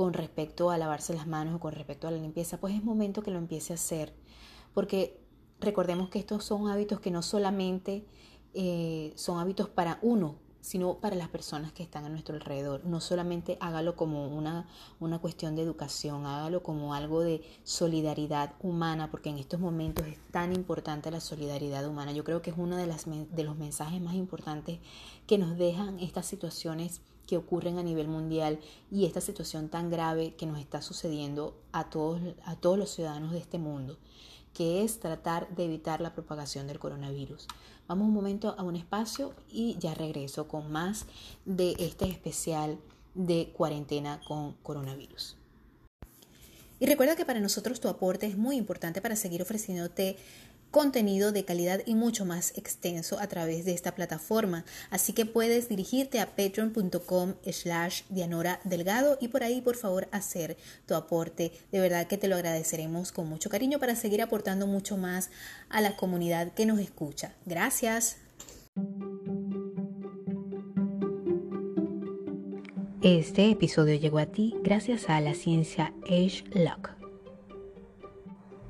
con 0.00 0.14
respecto 0.14 0.70
a 0.70 0.78
lavarse 0.78 1.12
las 1.12 1.26
manos 1.26 1.56
o 1.56 1.60
con 1.60 1.74
respecto 1.74 2.08
a 2.08 2.10
la 2.10 2.16
limpieza, 2.16 2.56
pues 2.56 2.74
es 2.74 2.82
momento 2.82 3.22
que 3.22 3.30
lo 3.30 3.36
empiece 3.36 3.74
a 3.74 3.76
hacer. 3.76 4.14
Porque 4.72 5.20
recordemos 5.60 6.08
que 6.08 6.18
estos 6.18 6.42
son 6.42 6.68
hábitos 6.68 7.00
que 7.00 7.10
no 7.10 7.20
solamente 7.20 8.06
eh, 8.54 9.12
son 9.16 9.38
hábitos 9.38 9.68
para 9.68 9.98
uno, 10.00 10.36
sino 10.62 10.94
para 11.00 11.16
las 11.16 11.28
personas 11.28 11.72
que 11.72 11.82
están 11.82 12.06
a 12.06 12.08
nuestro 12.08 12.34
alrededor. 12.34 12.82
No 12.86 13.02
solamente 13.02 13.58
hágalo 13.60 13.94
como 13.94 14.26
una, 14.26 14.66
una 15.00 15.18
cuestión 15.18 15.54
de 15.54 15.64
educación, 15.64 16.24
hágalo 16.24 16.62
como 16.62 16.94
algo 16.94 17.20
de 17.20 17.42
solidaridad 17.64 18.54
humana, 18.62 19.10
porque 19.10 19.28
en 19.28 19.36
estos 19.36 19.60
momentos 19.60 20.06
es 20.06 20.16
tan 20.30 20.54
importante 20.54 21.10
la 21.10 21.20
solidaridad 21.20 21.86
humana. 21.86 22.12
Yo 22.12 22.24
creo 22.24 22.40
que 22.40 22.48
es 22.48 22.56
uno 22.56 22.78
de, 22.78 22.86
los 22.86 23.56
mensajes 23.58 24.00
más 24.00 24.14
importantes 24.14 24.78
que 25.26 25.36
nos 25.36 25.58
dejan 25.58 26.00
estas 26.00 26.24
situaciones 26.24 27.02
que 27.30 27.36
ocurren 27.36 27.78
a 27.78 27.84
nivel 27.84 28.08
mundial 28.08 28.58
y 28.90 29.06
esta 29.06 29.20
situación 29.20 29.68
tan 29.68 29.88
grave 29.88 30.34
que 30.34 30.46
nos 30.46 30.58
está 30.58 30.82
sucediendo 30.82 31.56
a 31.70 31.88
todos, 31.88 32.20
a 32.44 32.56
todos 32.56 32.76
los 32.76 32.90
ciudadanos 32.90 33.30
de 33.30 33.38
este 33.38 33.56
mundo, 33.56 33.98
que 34.52 34.82
es 34.82 34.98
tratar 34.98 35.48
de 35.54 35.66
evitar 35.66 36.00
la 36.00 36.12
propagación 36.12 36.66
del 36.66 36.80
coronavirus. 36.80 37.46
Vamos 37.86 38.08
un 38.08 38.14
momento 38.14 38.56
a 38.58 38.64
un 38.64 38.74
espacio 38.74 39.32
y 39.48 39.76
ya 39.78 39.94
regreso 39.94 40.48
con 40.48 40.72
más 40.72 41.06
de 41.44 41.76
este 41.78 42.06
especial 42.06 42.80
de 43.14 43.52
cuarentena 43.56 44.20
con 44.26 44.54
coronavirus. 44.64 45.36
Y 46.80 46.86
recuerda 46.86 47.14
que 47.14 47.26
para 47.26 47.38
nosotros 47.38 47.78
tu 47.78 47.86
aporte 47.86 48.26
es 48.26 48.36
muy 48.36 48.56
importante 48.56 49.00
para 49.00 49.14
seguir 49.14 49.40
ofreciéndote 49.40 50.16
contenido 50.70 51.32
de 51.32 51.44
calidad 51.44 51.82
y 51.86 51.94
mucho 51.94 52.24
más 52.24 52.52
extenso 52.56 53.18
a 53.18 53.26
través 53.26 53.64
de 53.64 53.72
esta 53.72 53.94
plataforma. 53.94 54.64
Así 54.90 55.12
que 55.12 55.26
puedes 55.26 55.68
dirigirte 55.68 56.20
a 56.20 56.26
patreon.com 56.26 57.34
slash 57.50 58.02
Dianora 58.08 58.60
Delgado 58.64 59.18
y 59.20 59.28
por 59.28 59.42
ahí 59.42 59.60
por 59.60 59.76
favor 59.76 60.08
hacer 60.12 60.56
tu 60.86 60.94
aporte. 60.94 61.52
De 61.72 61.80
verdad 61.80 62.06
que 62.06 62.18
te 62.18 62.28
lo 62.28 62.36
agradeceremos 62.36 63.12
con 63.12 63.28
mucho 63.28 63.50
cariño 63.50 63.78
para 63.78 63.96
seguir 63.96 64.22
aportando 64.22 64.66
mucho 64.66 64.96
más 64.96 65.30
a 65.68 65.80
la 65.80 65.96
comunidad 65.96 66.52
que 66.52 66.66
nos 66.66 66.78
escucha. 66.78 67.34
Gracias. 67.46 68.16
Este 73.02 73.50
episodio 73.50 73.94
llegó 73.94 74.18
a 74.18 74.26
ti 74.26 74.54
gracias 74.62 75.08
a 75.08 75.20
la 75.22 75.34
ciencia 75.34 75.94
Age 76.04 76.44
Lock 76.52 76.99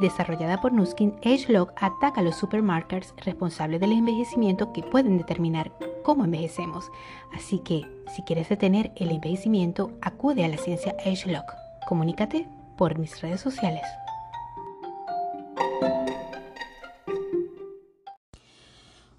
desarrollada 0.00 0.60
por 0.60 0.72
Nuskin, 0.72 1.14
AgeLog 1.24 1.72
ataca 1.76 2.20
a 2.20 2.24
los 2.24 2.36
supermarkers 2.36 3.14
responsables 3.24 3.80
del 3.80 3.92
envejecimiento 3.92 4.72
que 4.72 4.82
pueden 4.82 5.18
determinar 5.18 5.72
cómo 6.02 6.24
envejecemos. 6.24 6.90
Así 7.34 7.58
que, 7.60 7.82
si 8.14 8.22
quieres 8.22 8.48
detener 8.48 8.92
el 8.96 9.10
envejecimiento, 9.10 9.92
acude 10.00 10.44
a 10.44 10.48
la 10.48 10.56
ciencia 10.56 10.96
AgeLog. 11.04 11.44
Comunícate 11.88 12.48
por 12.76 12.98
mis 12.98 13.20
redes 13.20 13.40
sociales. 13.40 13.82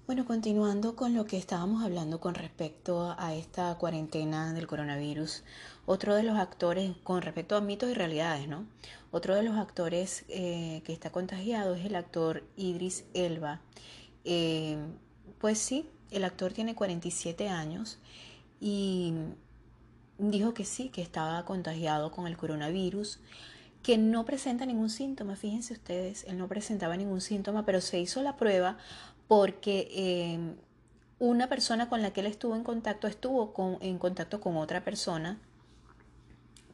Bueno, 0.08 0.24
continuando 0.24 0.96
con 0.96 1.12
lo 1.12 1.26
que 1.26 1.36
estábamos 1.36 1.84
hablando 1.84 2.18
con 2.18 2.34
respecto 2.34 3.14
a 3.18 3.34
esta 3.34 3.74
cuarentena 3.74 4.54
del 4.54 4.66
coronavirus, 4.66 5.42
otro 5.84 6.14
de 6.14 6.22
los 6.22 6.38
actores, 6.38 6.92
con 7.02 7.20
respecto 7.20 7.56
a 7.56 7.60
mitos 7.60 7.90
y 7.90 7.92
realidades, 7.92 8.48
¿no? 8.48 8.64
Otro 9.10 9.34
de 9.34 9.42
los 9.42 9.58
actores 9.58 10.24
eh, 10.30 10.80
que 10.86 10.94
está 10.94 11.12
contagiado 11.12 11.74
es 11.74 11.84
el 11.84 11.94
actor 11.94 12.42
Idris 12.56 13.04
Elba. 13.12 13.60
Eh, 14.24 14.78
pues 15.42 15.58
sí, 15.58 15.84
el 16.10 16.24
actor 16.24 16.54
tiene 16.54 16.74
47 16.74 17.50
años 17.50 17.98
y 18.62 19.12
dijo 20.16 20.54
que 20.54 20.64
sí, 20.64 20.88
que 20.88 21.02
estaba 21.02 21.44
contagiado 21.44 22.12
con 22.12 22.26
el 22.26 22.38
coronavirus, 22.38 23.20
que 23.82 23.98
no 23.98 24.24
presenta 24.24 24.64
ningún 24.64 24.88
síntoma. 24.88 25.36
Fíjense 25.36 25.74
ustedes, 25.74 26.24
él 26.24 26.38
no 26.38 26.48
presentaba 26.48 26.96
ningún 26.96 27.20
síntoma, 27.20 27.66
pero 27.66 27.82
se 27.82 28.00
hizo 28.00 28.22
la 28.22 28.36
prueba 28.36 28.78
porque 29.28 29.88
eh, 29.92 30.56
una 31.18 31.48
persona 31.48 31.88
con 31.88 32.02
la 32.02 32.12
que 32.12 32.20
él 32.20 32.26
estuvo 32.26 32.56
en 32.56 32.64
contacto 32.64 33.06
estuvo 33.06 33.78
en 33.80 33.98
contacto 33.98 34.40
con 34.40 34.56
otra 34.56 34.84
persona 34.84 35.38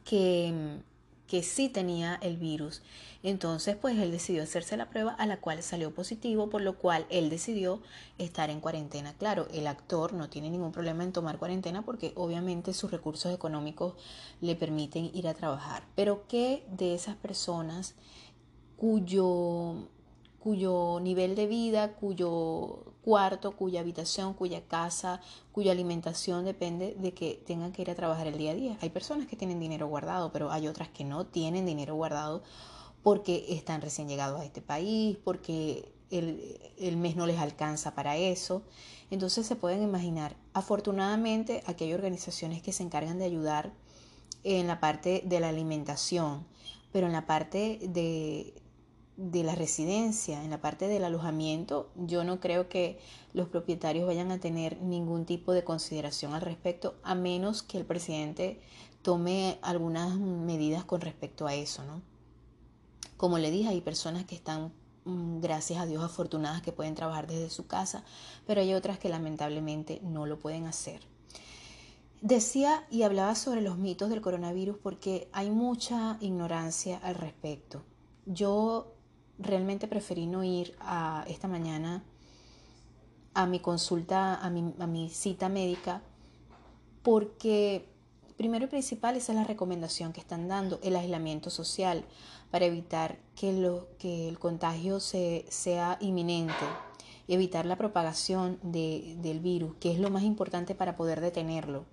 que 0.05 0.81
que 1.27 1.43
sí 1.43 1.69
tenía 1.69 2.19
el 2.23 2.37
virus. 2.37 2.83
Entonces, 3.23 3.77
pues 3.77 3.99
él 3.99 4.11
decidió 4.11 4.43
hacerse 4.43 4.77
la 4.77 4.91
prueba 4.91 5.13
a 5.13 5.27
la 5.27 5.41
cual 5.41 5.63
salió 5.63 5.95
positivo, 5.95 6.51
por 6.51 6.61
lo 6.61 6.77
cual 6.77 7.07
él 7.09 7.31
decidió 7.31 7.81
estar 8.19 8.51
en 8.51 8.61
cuarentena. 8.61 9.15
Claro, 9.15 9.49
el 9.53 9.67
actor 9.67 10.13
no 10.13 10.29
tiene 10.29 10.51
ningún 10.51 10.73
problema 10.73 11.05
en 11.05 11.13
tomar 11.13 11.39
cuarentena 11.39 11.83
porque 11.83 12.13
obviamente 12.17 12.75
sus 12.75 12.91
recursos 12.91 13.33
económicos 13.33 13.95
le 14.41 14.57
permiten 14.57 15.11
ir 15.15 15.27
a 15.27 15.35
trabajar. 15.35 15.85
Pero 15.95 16.27
¿qué 16.29 16.65
de 16.71 16.95
esas 16.95 17.17
personas 17.17 17.95
cuyo 18.77 19.89
cuyo 20.45 21.01
nivel 21.01 21.35
de 21.37 21.47
vida, 21.47 21.95
cuyo 21.95 22.85
cuarto, 23.03 23.53
cuya 23.53 23.81
habitación, 23.81 24.35
cuya 24.35 24.61
casa, 24.69 25.23
cuya 25.53 25.73
alimentación 25.73 26.45
depende 26.45 26.95
de 26.99 27.15
que 27.15 27.43
tengan 27.47 27.73
que 27.73 27.81
ir 27.81 27.91
a 27.91 27.95
trabajar 27.95 28.27
el 28.27 28.37
día 28.37 28.51
a 28.51 28.55
día. 28.55 28.79
Hay 28.83 28.91
personas 28.91 29.27
que 29.27 29.37
tienen 29.37 29.59
dinero 29.59 29.89
guardado, 29.89 30.33
pero 30.33 30.53
hay 30.53 30.69
otras 30.69 30.91
que 30.91 31.03
no 31.03 31.25
tienen 31.25 31.65
dinero 31.65 31.95
guardado 31.95 32.43
porque 33.03 33.47
están 33.49 33.81
recién 33.81 34.07
llegados 34.07 34.39
a 34.39 34.45
este 34.45 34.61
país, 34.61 35.17
porque 35.25 35.91
el, 36.11 36.61
el 36.77 36.99
mes 36.99 37.17
no 37.17 37.27
les 37.27 37.39
alcanza 37.39 37.95
para 37.95 38.19
eso. 38.19 38.65
Entonces 39.11 39.47
se 39.47 39.57
pueden 39.57 39.83
imaginar, 39.83 40.37
afortunadamente 40.53 41.63
aquí 41.65 41.85
hay 41.85 41.95
organizaciones 41.95 42.61
que 42.61 42.73
se 42.73 42.83
encargan 42.83 43.19
de 43.19 43.25
ayudar 43.25 43.73
en 44.43 44.67
la 44.67 44.79
parte 44.79 45.23
de 45.25 45.41
la 45.41 45.49
alimentación, 45.49 46.47
pero 46.93 47.07
en 47.07 47.15
la 47.15 47.25
parte 47.25 47.79
de 47.81 48.53
de 49.17 49.45
la 49.45 49.55
residencia, 49.55 50.43
en 50.43 50.51
la 50.51 50.61
parte 50.61 50.89
del 50.89 51.05
alojamiento, 51.05 51.91
yo 51.95 52.25
no 52.25 52.41
creo 52.41 52.69
que 52.69 52.99
los 53.33 53.49
propietarios 53.49 54.07
vayan 54.07 54.33
a 54.33 54.41
tener 54.41 54.81
ningún 54.83 55.25
tipo 55.25 55.53
de 55.53 55.63
consideración 55.63 56.35
al 56.35 56.41
respecto, 56.41 56.97
a 57.05 57.15
menos 57.15 57.63
que 57.63 57.79
el 57.79 57.85
presidente 57.85 58.61
tome 59.03 59.59
algunas 59.63 60.17
medidas 60.17 60.85
con 60.85 61.01
respecto 61.01 61.47
a 61.47 61.55
eso, 61.55 61.85
¿no? 61.85 62.03
Como 63.17 63.39
le 63.39 63.51
dije, 63.51 63.69
hay 63.69 63.81
personas 63.81 64.25
que 64.25 64.35
están, 64.35 64.73
mm, 65.05 65.41
gracias 65.41 65.81
a 65.81 65.87
Dios, 65.87 66.03
afortunadas 66.03 66.63
que 66.63 66.73
pueden 66.73 66.95
trabajar 66.95 67.27
desde 67.29 67.51
su 67.51 67.67
casa, 67.67 68.05
pero 68.47 68.61
hay 68.61 68.75
otras 68.75 68.99
que 68.99 69.09
lamentablemente 69.09 70.01
no 70.03 70.27
lo 70.27 70.39
pueden 70.39 70.67
hacer. 70.67 71.01
Decía 72.21 72.87
y 72.91 73.03
hablaba 73.03 73.35
sobre 73.35 73.61
los 73.61 73.77
mitos 73.77 74.09
del 74.09 74.23
coronavirus 74.23 74.79
porque 74.79 75.29
hay 75.33 75.51
mucha 75.51 76.17
ignorancia 76.21 76.97
al 76.97 77.15
respecto. 77.15 77.85
Yo 78.25 78.94
realmente 79.39 79.89
preferí 79.89 80.27
no 80.27 80.45
ir 80.45 80.77
a 80.81 81.25
esta 81.29 81.49
mañana 81.49 82.03
a 83.35 83.47
mi 83.47 83.59
consulta, 83.61 84.37
a 84.37 84.51
mi, 84.51 84.73
a 84.79 84.87
mi 84.87 85.11
cita 85.11 85.49
médica, 85.49 86.03
porque 87.03 87.89
primero 88.37 88.65
y 88.65 88.69
principal 88.69 89.17
esa 89.17 89.33
es 89.33 89.39
la 89.39 89.45
recomendación 89.45 90.13
que 90.13 90.21
están 90.21 90.49
dando, 90.49 90.79
el 90.83 90.97
aislamiento 90.97 91.51
social, 91.51 92.05
para 92.51 92.67
evitar 92.67 93.19
que, 93.35 93.53
lo, 93.53 93.89
que 93.99 94.29
el 94.29 94.39
contagio 94.39 95.01
se, 95.01 95.45
sea 95.49 95.99
inminente, 96.01 96.55
evitar 97.27 97.67
la 97.67 97.77
propagación 97.77 98.59
de, 98.63 99.17
del 99.21 99.41
virus, 99.41 99.75
que 99.81 99.91
es 99.93 99.99
lo 99.99 100.11
más 100.11 100.23
importante 100.23 100.75
para 100.75 100.97
poder 100.97 101.21
detenerlo. 101.21 101.85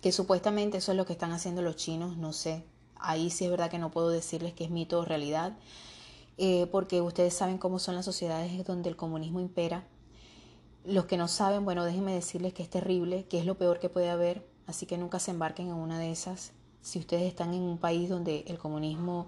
que 0.00 0.12
supuestamente 0.12 0.78
eso 0.78 0.92
es 0.92 0.96
lo 0.96 1.04
que 1.04 1.12
están 1.12 1.32
haciendo 1.32 1.62
los 1.62 1.76
chinos, 1.76 2.16
no 2.16 2.32
sé. 2.32 2.64
Ahí 2.96 3.30
sí 3.30 3.44
es 3.44 3.50
verdad 3.50 3.70
que 3.70 3.78
no 3.78 3.90
puedo 3.90 4.08
decirles 4.08 4.54
que 4.54 4.64
es 4.64 4.70
mito 4.70 5.00
o 5.00 5.04
realidad, 5.04 5.56
eh, 6.42 6.66
porque 6.72 7.02
ustedes 7.02 7.34
saben 7.34 7.58
cómo 7.58 7.78
son 7.78 7.94
las 7.94 8.06
sociedades 8.06 8.64
donde 8.64 8.88
el 8.88 8.96
comunismo 8.96 9.40
impera. 9.40 9.84
Los 10.86 11.04
que 11.04 11.18
no 11.18 11.28
saben, 11.28 11.66
bueno, 11.66 11.84
déjenme 11.84 12.14
decirles 12.14 12.54
que 12.54 12.62
es 12.62 12.70
terrible, 12.70 13.26
que 13.28 13.38
es 13.38 13.44
lo 13.44 13.58
peor 13.58 13.78
que 13.78 13.90
puede 13.90 14.08
haber, 14.08 14.42
así 14.66 14.86
que 14.86 14.96
nunca 14.96 15.18
se 15.18 15.32
embarquen 15.32 15.68
en 15.68 15.74
una 15.74 15.98
de 15.98 16.10
esas. 16.10 16.52
Si 16.80 16.98
ustedes 16.98 17.24
están 17.24 17.52
en 17.52 17.60
un 17.60 17.76
país 17.76 18.08
donde 18.08 18.44
el 18.46 18.56
comunismo 18.58 19.26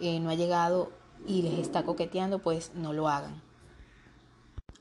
eh, 0.00 0.20
no 0.20 0.30
ha 0.30 0.36
llegado 0.36 0.90
y 1.26 1.42
les 1.42 1.58
está 1.58 1.82
coqueteando, 1.82 2.38
pues 2.38 2.72
no 2.74 2.94
lo 2.94 3.10
hagan. 3.10 3.42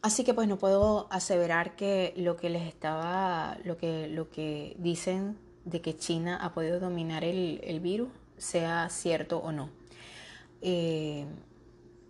Así 0.02 0.24
que 0.24 0.34
pues 0.34 0.48
no 0.48 0.58
puedo 0.58 1.08
aseverar 1.10 1.76
que 1.76 2.14
lo 2.16 2.38
que 2.38 2.50
les 2.50 2.66
estaba, 2.66 3.58
lo 3.66 3.76
que, 3.76 4.08
lo 4.08 4.30
que 4.30 4.78
dicen 4.80 5.38
de 5.66 5.82
que 5.82 5.98
China 5.98 6.38
ha 6.42 6.54
podido 6.54 6.80
dominar 6.80 7.26
el, 7.26 7.80
virus 7.82 8.08
sea 8.38 8.88
cierto 8.90 9.40
o 9.40 9.52
no. 9.52 9.70
Eh, 10.62 11.26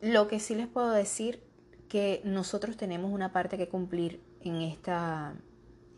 lo 0.02 0.28
que 0.28 0.40
sí 0.40 0.56
les 0.56 0.68
puedo 0.68 0.92
decir 0.92 1.42
que 1.90 2.22
nosotros 2.24 2.78
tenemos 2.78 3.12
una 3.12 3.32
parte 3.32 3.58
que 3.58 3.68
cumplir 3.68 4.22
en 4.42 4.62
esta, 4.62 5.34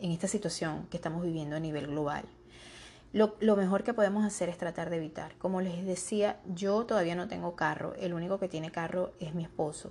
en 0.00 0.10
esta 0.10 0.28
situación 0.28 0.86
que 0.90 0.96
estamos 0.96 1.22
viviendo 1.24 1.56
a 1.56 1.60
nivel 1.60 1.88
global. 1.88 2.24
Lo, 3.12 3.34
lo, 3.40 3.56
mejor 3.56 3.82
que 3.82 3.92
podemos 3.92 4.24
hacer 4.24 4.48
es 4.48 4.56
tratar 4.56 4.88
de 4.88 4.96
evitar. 4.96 5.34
Como 5.38 5.60
les 5.60 5.84
decía, 5.84 6.38
yo 6.46 6.86
todavía 6.86 7.16
no 7.16 7.26
tengo 7.26 7.56
carro. 7.56 7.94
El 7.96 8.14
único 8.14 8.38
que 8.38 8.48
tiene 8.48 8.70
carro 8.70 9.12
es 9.18 9.34
mi 9.34 9.42
esposo. 9.42 9.90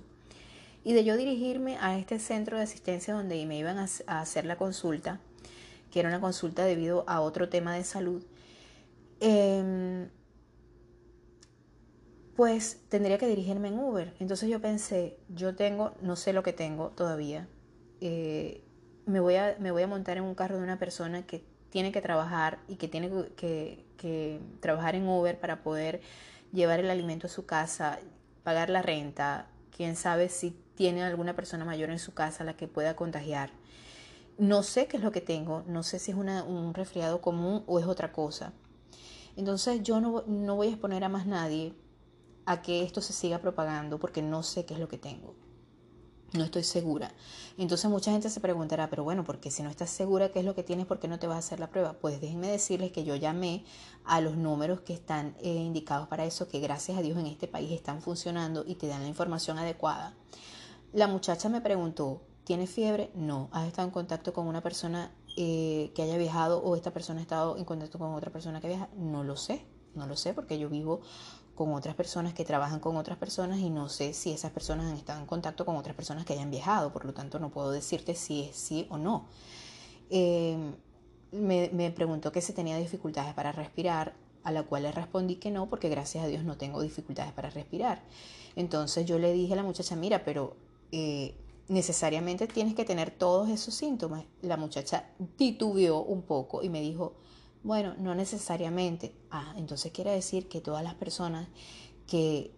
Y 0.84 0.94
de 0.94 1.04
yo 1.04 1.18
dirigirme 1.18 1.76
a 1.80 1.98
este 1.98 2.18
centro 2.18 2.56
de 2.56 2.62
asistencia 2.62 3.12
donde 3.12 3.44
me 3.44 3.58
iban 3.58 3.78
a, 3.78 3.86
hacer 4.06 4.46
la 4.46 4.56
consulta, 4.56 5.20
que 5.90 6.00
era 6.00 6.08
una 6.08 6.20
consulta 6.20 6.64
debido 6.64 7.04
a 7.06 7.20
otro 7.20 7.50
tema 7.50 7.74
de 7.74 7.84
salud, 7.84 8.24
eh, 9.20 10.08
pues 12.40 12.80
tendría 12.88 13.18
que 13.18 13.26
dirigirme 13.26 13.68
en 13.68 13.78
Uber. 13.78 14.14
Entonces 14.18 14.48
yo 14.48 14.62
pensé, 14.62 15.18
yo 15.28 15.54
tengo, 15.54 15.92
no 16.00 16.16
sé 16.16 16.32
lo 16.32 16.42
que 16.42 16.54
tengo 16.54 16.88
todavía, 16.88 17.46
eh, 18.00 18.64
me, 19.04 19.20
voy 19.20 19.34
a, 19.34 19.56
me 19.58 19.70
voy 19.70 19.82
a 19.82 19.86
montar 19.86 20.16
en 20.16 20.22
un 20.22 20.34
carro 20.34 20.56
de 20.56 20.62
una 20.62 20.78
persona 20.78 21.26
que 21.26 21.44
tiene 21.68 21.92
que 21.92 22.00
trabajar 22.00 22.58
y 22.66 22.76
que 22.76 22.88
tiene 22.88 23.10
que, 23.36 23.84
que 23.98 24.40
trabajar 24.60 24.94
en 24.94 25.06
Uber 25.06 25.38
para 25.38 25.62
poder 25.62 26.00
llevar 26.50 26.80
el 26.80 26.88
alimento 26.88 27.26
a 27.26 27.30
su 27.30 27.44
casa, 27.44 27.98
pagar 28.42 28.70
la 28.70 28.80
renta, 28.80 29.50
quién 29.76 29.94
sabe 29.94 30.30
si 30.30 30.56
tiene 30.76 31.02
alguna 31.02 31.36
persona 31.36 31.66
mayor 31.66 31.90
en 31.90 31.98
su 31.98 32.14
casa 32.14 32.42
la 32.42 32.56
que 32.56 32.68
pueda 32.68 32.96
contagiar. 32.96 33.50
No 34.38 34.62
sé 34.62 34.86
qué 34.86 34.96
es 34.96 35.02
lo 35.02 35.12
que 35.12 35.20
tengo, 35.20 35.62
no 35.66 35.82
sé 35.82 35.98
si 35.98 36.10
es 36.10 36.16
un 36.16 36.72
resfriado 36.72 37.20
común 37.20 37.64
o 37.66 37.78
es 37.80 37.84
otra 37.84 38.12
cosa. 38.12 38.54
Entonces 39.36 39.82
yo 39.82 40.00
no, 40.00 40.24
no 40.26 40.56
voy 40.56 40.68
a 40.68 40.70
exponer 40.70 41.04
a 41.04 41.10
más 41.10 41.26
nadie 41.26 41.74
a 42.46 42.62
que 42.62 42.82
esto 42.82 43.00
se 43.00 43.12
siga 43.12 43.38
propagando 43.38 43.98
porque 43.98 44.22
no 44.22 44.42
sé 44.42 44.64
qué 44.64 44.74
es 44.74 44.80
lo 44.80 44.88
que 44.88 44.98
tengo. 44.98 45.34
No 46.32 46.44
estoy 46.44 46.62
segura. 46.62 47.12
Entonces 47.58 47.90
mucha 47.90 48.12
gente 48.12 48.30
se 48.30 48.38
preguntará, 48.38 48.88
pero 48.88 49.02
bueno, 49.02 49.24
porque 49.24 49.50
si 49.50 49.64
no 49.64 49.70
estás 49.70 49.90
segura 49.90 50.30
qué 50.30 50.38
es 50.38 50.44
lo 50.44 50.54
que 50.54 50.62
tienes, 50.62 50.86
¿por 50.86 51.00
qué 51.00 51.08
no 51.08 51.18
te 51.18 51.26
vas 51.26 51.36
a 51.36 51.38
hacer 51.40 51.58
la 51.58 51.70
prueba? 51.70 51.94
Pues 51.94 52.20
déjenme 52.20 52.46
decirles 52.46 52.92
que 52.92 53.02
yo 53.02 53.16
llamé 53.16 53.64
a 54.04 54.20
los 54.20 54.36
números 54.36 54.80
que 54.80 54.92
están 54.92 55.34
eh, 55.40 55.52
indicados 55.52 56.06
para 56.06 56.24
eso, 56.24 56.46
que 56.46 56.60
gracias 56.60 56.96
a 56.96 57.02
Dios 57.02 57.18
en 57.18 57.26
este 57.26 57.48
país 57.48 57.72
están 57.72 58.00
funcionando 58.00 58.64
y 58.64 58.76
te 58.76 58.86
dan 58.86 59.02
la 59.02 59.08
información 59.08 59.58
adecuada. 59.58 60.14
La 60.92 61.08
muchacha 61.08 61.48
me 61.48 61.60
preguntó, 61.60 62.22
¿tienes 62.44 62.70
fiebre? 62.70 63.10
No. 63.14 63.48
¿Has 63.50 63.66
estado 63.66 63.88
en 63.88 63.92
contacto 63.92 64.32
con 64.32 64.46
una 64.46 64.62
persona 64.62 65.12
eh, 65.36 65.90
que 65.96 66.02
haya 66.02 66.16
viajado 66.16 66.62
o 66.62 66.76
esta 66.76 66.92
persona 66.92 67.18
ha 67.18 67.22
estado 67.22 67.56
en 67.56 67.64
contacto 67.64 67.98
con 67.98 68.14
otra 68.14 68.30
persona 68.30 68.60
que 68.60 68.68
viaja? 68.68 68.88
No 68.96 69.24
lo 69.24 69.36
sé. 69.36 69.66
No 69.94 70.06
lo 70.06 70.16
sé 70.16 70.34
porque 70.34 70.56
yo 70.56 70.68
vivo 70.68 71.00
con 71.60 71.74
otras 71.74 71.94
personas 71.94 72.32
que 72.32 72.42
trabajan 72.42 72.80
con 72.80 72.96
otras 72.96 73.18
personas 73.18 73.58
y 73.58 73.68
no 73.68 73.90
sé 73.90 74.14
si 74.14 74.32
esas 74.32 74.50
personas 74.50 74.86
han 74.86 74.96
estado 74.96 75.20
en 75.20 75.26
contacto 75.26 75.66
con 75.66 75.76
otras 75.76 75.94
personas 75.94 76.24
que 76.24 76.32
hayan 76.32 76.50
viajado, 76.50 76.90
por 76.90 77.04
lo 77.04 77.12
tanto 77.12 77.38
no 77.38 77.50
puedo 77.50 77.70
decirte 77.70 78.14
si 78.14 78.44
es 78.44 78.56
sí 78.56 78.86
o 78.88 78.96
no. 78.96 79.26
Em, 80.08 80.72
me, 81.32 81.90
preguntó 81.90 82.32
que 82.32 82.40
si 82.40 82.54
tenía 82.54 82.78
dificultades 82.78 83.34
para 83.34 83.52
respirar, 83.52 84.14
a 84.42 84.52
la 84.52 84.62
cual 84.62 84.84
le 84.84 84.92
respondí 84.92 85.36
que 85.36 85.50
no, 85.50 85.68
porque 85.68 85.90
gracias 85.90 86.24
a 86.24 86.28
Dios 86.28 86.44
no 86.44 86.56
tengo 86.56 86.80
dificultades 86.80 87.34
para 87.34 87.50
respirar. 87.50 88.00
Entonces 88.56 89.04
yo 89.04 89.18
le 89.18 89.30
dije 89.34 89.52
a 89.52 89.56
la 89.56 89.62
muchacha, 89.62 89.96
mira, 89.96 90.24
pero 90.24 90.56
eh, 90.92 91.34
necesariamente 91.68 92.46
tienes 92.46 92.74
que 92.74 92.86
tener 92.86 93.10
todos 93.10 93.50
esos 93.50 93.74
síntomas. 93.74 94.24
La 94.40 94.56
muchacha 94.56 95.10
titubeó 95.36 96.00
un 96.00 96.22
poco 96.22 96.62
y 96.62 96.70
me 96.70 96.80
dijo, 96.80 97.16
bueno, 97.62 97.94
no 97.98 98.14
necesariamente. 98.14 99.14
Ah, 99.30 99.54
entonces 99.56 99.92
quiere 99.92 100.12
decir 100.12 100.48
que 100.48 100.60
todas 100.60 100.82
las 100.82 100.94
personas 100.94 101.48
que 102.06 102.54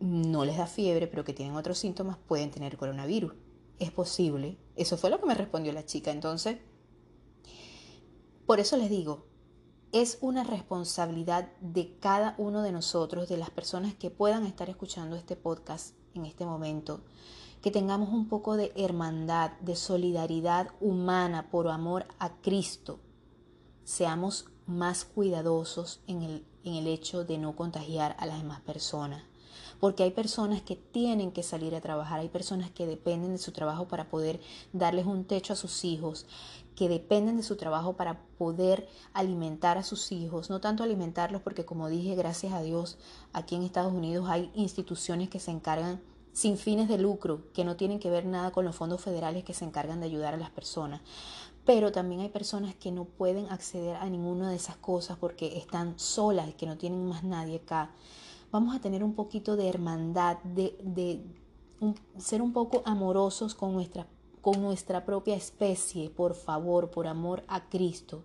no 0.00 0.44
les 0.44 0.56
da 0.56 0.66
fiebre, 0.66 1.06
pero 1.06 1.24
que 1.24 1.34
tienen 1.34 1.56
otros 1.56 1.78
síntomas, 1.78 2.16
pueden 2.16 2.50
tener 2.50 2.78
coronavirus. 2.78 3.34
Es 3.78 3.90
posible. 3.90 4.56
Eso 4.76 4.96
fue 4.96 5.10
lo 5.10 5.20
que 5.20 5.26
me 5.26 5.34
respondió 5.34 5.72
la 5.72 5.84
chica. 5.84 6.10
Entonces, 6.10 6.58
por 8.46 8.60
eso 8.60 8.76
les 8.78 8.88
digo, 8.88 9.26
es 9.92 10.18
una 10.22 10.42
responsabilidad 10.42 11.52
de 11.60 11.98
cada 11.98 12.34
uno 12.38 12.62
de 12.62 12.72
nosotros, 12.72 13.28
de 13.28 13.36
las 13.36 13.50
personas 13.50 13.94
que 13.94 14.10
puedan 14.10 14.46
estar 14.46 14.70
escuchando 14.70 15.16
este 15.16 15.36
podcast 15.36 15.94
en 16.14 16.24
este 16.24 16.46
momento, 16.46 17.02
que 17.60 17.70
tengamos 17.70 18.08
un 18.08 18.28
poco 18.28 18.56
de 18.56 18.72
hermandad, 18.74 19.52
de 19.60 19.76
solidaridad 19.76 20.70
humana 20.80 21.50
por 21.50 21.68
amor 21.68 22.06
a 22.18 22.40
Cristo 22.40 23.00
seamos 23.90 24.44
más 24.68 25.04
cuidadosos 25.04 25.98
en 26.06 26.22
el, 26.22 26.44
en 26.62 26.74
el 26.74 26.86
hecho 26.86 27.24
de 27.24 27.38
no 27.38 27.56
contagiar 27.56 28.14
a 28.20 28.26
las 28.26 28.38
demás 28.38 28.60
personas. 28.60 29.24
Porque 29.80 30.04
hay 30.04 30.12
personas 30.12 30.62
que 30.62 30.76
tienen 30.76 31.32
que 31.32 31.42
salir 31.42 31.74
a 31.74 31.80
trabajar, 31.80 32.20
hay 32.20 32.28
personas 32.28 32.70
que 32.70 32.86
dependen 32.86 33.32
de 33.32 33.38
su 33.38 33.50
trabajo 33.50 33.88
para 33.88 34.08
poder 34.08 34.40
darles 34.72 35.06
un 35.06 35.24
techo 35.24 35.54
a 35.54 35.56
sus 35.56 35.84
hijos, 35.84 36.26
que 36.76 36.88
dependen 36.88 37.36
de 37.36 37.42
su 37.42 37.56
trabajo 37.56 37.94
para 37.96 38.22
poder 38.38 38.88
alimentar 39.12 39.76
a 39.76 39.82
sus 39.82 40.12
hijos, 40.12 40.50
no 40.50 40.60
tanto 40.60 40.84
alimentarlos 40.84 41.42
porque 41.42 41.64
como 41.64 41.88
dije, 41.88 42.14
gracias 42.14 42.52
a 42.52 42.62
Dios, 42.62 42.96
aquí 43.32 43.56
en 43.56 43.64
Estados 43.64 43.92
Unidos 43.92 44.28
hay 44.28 44.52
instituciones 44.54 45.28
que 45.28 45.40
se 45.40 45.50
encargan 45.50 46.00
sin 46.32 46.58
fines 46.58 46.88
de 46.88 46.96
lucro, 46.96 47.42
que 47.52 47.64
no 47.64 47.74
tienen 47.74 47.98
que 47.98 48.08
ver 48.08 48.24
nada 48.24 48.52
con 48.52 48.64
los 48.64 48.76
fondos 48.76 49.00
federales 49.00 49.42
que 49.42 49.52
se 49.52 49.64
encargan 49.64 49.98
de 49.98 50.06
ayudar 50.06 50.34
a 50.34 50.36
las 50.38 50.50
personas 50.50 51.00
pero 51.64 51.92
también 51.92 52.22
hay 52.22 52.28
personas 52.28 52.74
que 52.74 52.90
no 52.90 53.04
pueden 53.04 53.46
acceder 53.50 53.96
a 53.96 54.08
ninguna 54.08 54.50
de 54.50 54.56
esas 54.56 54.76
cosas 54.76 55.18
porque 55.18 55.58
están 55.58 55.98
solas 55.98 56.52
que 56.54 56.66
no 56.66 56.76
tienen 56.76 57.06
más 57.06 57.22
nadie 57.22 57.56
acá. 57.56 57.90
Vamos 58.50 58.74
a 58.74 58.80
tener 58.80 59.04
un 59.04 59.14
poquito 59.14 59.56
de 59.56 59.68
hermandad, 59.68 60.38
de, 60.42 61.24
ser 62.18 62.42
un 62.42 62.52
poco 62.52 62.82
amorosos 62.84 63.54
con 63.54 63.72
nuestra, 63.72 64.06
con 64.40 64.60
nuestra 64.60 65.04
propia 65.04 65.36
especie, 65.36 66.10
por 66.10 66.34
favor, 66.34 66.90
por 66.90 67.06
amor 67.06 67.44
a 67.46 67.68
Cristo. 67.68 68.24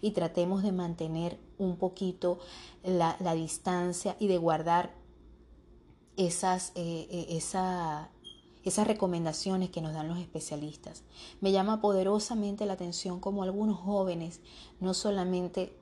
Y 0.00 0.12
tratemos 0.12 0.62
de 0.62 0.72
mantener 0.72 1.38
un 1.58 1.76
poquito 1.76 2.38
la, 2.84 3.16
distancia 3.34 4.16
y 4.20 4.28
de 4.28 4.38
guardar 4.38 4.94
esas, 6.16 6.70
eh, 6.76 7.08
eh, 7.10 7.26
esa, 7.30 8.10
esas 8.64 8.86
recomendaciones 8.86 9.70
que 9.70 9.80
nos 9.80 9.92
dan 9.92 10.08
los 10.08 10.18
especialistas. 10.18 11.02
Me 11.40 11.52
llama 11.52 11.80
poderosamente 11.80 12.66
la 12.66 12.74
atención 12.74 13.20
como 13.20 13.42
algunos 13.42 13.78
jóvenes, 13.78 14.40
no 14.80 14.94
solamente 14.94 15.76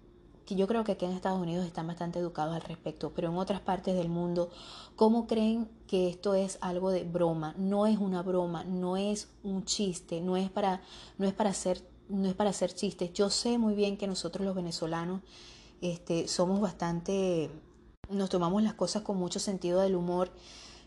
que 0.44 0.56
yo 0.56 0.66
creo 0.66 0.82
que 0.82 0.92
aquí 0.92 1.04
en 1.04 1.12
Estados 1.12 1.40
Unidos 1.40 1.64
están 1.64 1.86
bastante 1.86 2.18
educados 2.18 2.54
al 2.54 2.62
respecto, 2.62 3.12
pero 3.14 3.28
en 3.28 3.36
otras 3.36 3.60
partes 3.60 3.94
del 3.94 4.08
mundo, 4.08 4.50
¿cómo 4.96 5.26
creen 5.26 5.68
que 5.86 6.08
esto 6.08 6.34
es 6.34 6.58
algo 6.60 6.90
de 6.90 7.04
broma? 7.04 7.54
No 7.56 7.86
es 7.86 7.98
una 7.98 8.22
broma, 8.22 8.64
no 8.64 8.96
es 8.96 9.28
un 9.44 9.64
chiste, 9.64 10.20
no 10.20 10.36
es 10.36 10.50
para, 10.50 10.82
no 11.18 11.26
es 11.26 11.32
para 11.32 11.50
hacer, 11.50 11.80
no 12.08 12.28
es 12.28 12.34
para 12.34 12.50
hacer 12.50 12.74
chistes. 12.74 13.12
Yo 13.12 13.30
sé 13.30 13.58
muy 13.58 13.74
bien 13.74 13.96
que 13.96 14.08
nosotros 14.08 14.44
los 14.44 14.56
venezolanos 14.56 15.20
este, 15.80 16.26
somos 16.26 16.60
bastante, 16.60 17.50
nos 18.10 18.28
tomamos 18.28 18.62
las 18.62 18.74
cosas 18.74 19.02
con 19.02 19.18
mucho 19.18 19.38
sentido 19.38 19.80
del 19.80 19.94
humor 19.94 20.32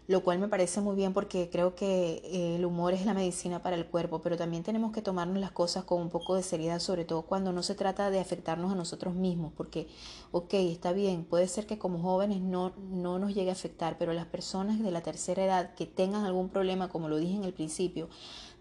lo 0.08 0.24
cual 0.24 0.40
me 0.40 0.48
parece 0.48 0.82
muy 0.82 0.96
bien 0.96 1.14
porque 1.14 1.50
creo 1.52 1.74
que 1.74 2.22
eh, 2.24 2.56
el 2.58 2.66
humor 2.66 2.94
es 2.94 3.06
la 3.06 3.14
medicina 3.14 3.64
para 3.64 3.76
el 3.76 3.88
cuerpo, 3.88 4.22
pero 4.22 4.38
también 4.38 4.64
tenemos 4.64 4.92
que 4.92 5.02
tomarnos 5.02 5.40
las 5.40 5.52
cosas 5.52 5.84
con 5.84 6.02
un 6.02 6.10
poco 6.10 6.36
de 6.36 6.44
seriedad, 6.44 6.80
sobre 6.80 7.06
todo 7.06 7.24
cuando 7.24 7.52
no 7.52 7.64
se 7.64 7.74
trata 7.74 8.12
de 8.12 8.20
afectarnos 8.20 8.72
a 8.72 8.76
nosotros 8.76 9.16
mismos, 9.16 9.52
porque, 9.58 9.88
ok, 10.32 10.54
está 10.54 10.92
bien, 10.92 11.26
puede 11.26 11.48
ser 11.48 11.66
que 11.66 11.80
como 11.80 12.00
jóvenes 12.00 12.42
no, 12.42 12.74
no 12.92 13.18
nos 13.18 13.34
llegue 13.34 13.50
a 13.50 13.54
afectar, 13.54 13.98
pero 13.98 14.14
las 14.14 14.28
personas 14.28 14.82
de 14.82 14.92
la 14.92 15.02
tercera 15.02 15.44
edad 15.44 15.74
que 15.74 15.88
tengan 15.88 16.24
algún 16.26 16.50
problema, 16.50 16.90
como 16.90 17.10
lo 17.10 17.18
dije 17.18 17.36
en 17.36 17.44
el 17.44 17.54
principio 17.54 18.10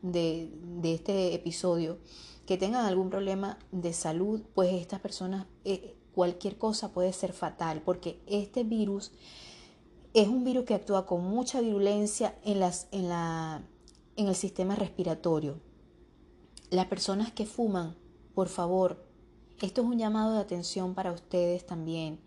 de, 0.01 0.51
de 0.81 0.95
este 0.95 1.35
episodio, 1.35 1.99
que 2.47 2.57
tengan 2.57 2.85
algún 2.87 3.11
problema 3.11 3.59
de 3.73 3.93
salud, 3.93 4.43
pues 4.55 4.73
estas 4.73 5.01
personas, 5.01 5.47
eh, 5.65 5.95
cualquier 6.15 6.57
cosa 6.57 6.93
puede 6.93 7.13
ser 7.13 7.33
fatal, 7.33 7.83
porque 7.85 8.21
este 8.27 8.65
virus 8.65 9.13
es 10.15 10.29
un 10.29 10.45
virus 10.45 10.65
que 10.65 10.75
actúa 10.75 11.07
con 11.07 11.25
mucha 11.25 11.61
virulencia 11.61 12.39
en, 12.43 12.63
el 14.17 14.35
sistema 14.37 14.77
respiratorio. 14.77 15.59
Las 16.71 16.87
personas 16.87 17.33
que 17.33 17.47
fuman, 17.47 17.97
por 18.35 18.49
favor, 18.49 19.05
Esto 19.61 19.83
es 19.83 19.87
un 19.87 19.99
llamado 19.99 20.35
de 20.35 20.41
atención 20.41 20.95
para 20.95 21.13
ustedes 21.13 21.65
también. 21.65 22.21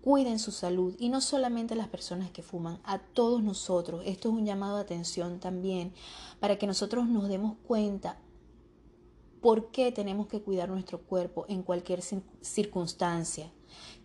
Cuiden 0.00 0.38
su 0.38 0.52
salud 0.52 0.94
y 0.98 1.08
no 1.08 1.20
solamente 1.20 1.74
las 1.74 1.88
personas 1.88 2.30
que 2.30 2.42
fuman, 2.42 2.80
a 2.84 2.98
todos 2.98 3.42
nosotros. 3.42 4.02
Esto 4.06 4.28
es 4.28 4.34
un 4.34 4.46
llamado 4.46 4.76
de 4.76 4.82
atención 4.82 5.38
también 5.38 5.92
para 6.40 6.56
que 6.56 6.68
nosotros 6.68 7.08
nos 7.08 7.28
demos 7.28 7.56
cuenta 7.66 8.16
por 9.40 9.70
qué 9.70 9.92
tenemos 9.92 10.28
que 10.28 10.40
cuidar 10.40 10.68
nuestro 10.70 11.00
cuerpo 11.00 11.44
en 11.48 11.62
cualquier 11.62 12.00
circunstancia. 12.40 13.52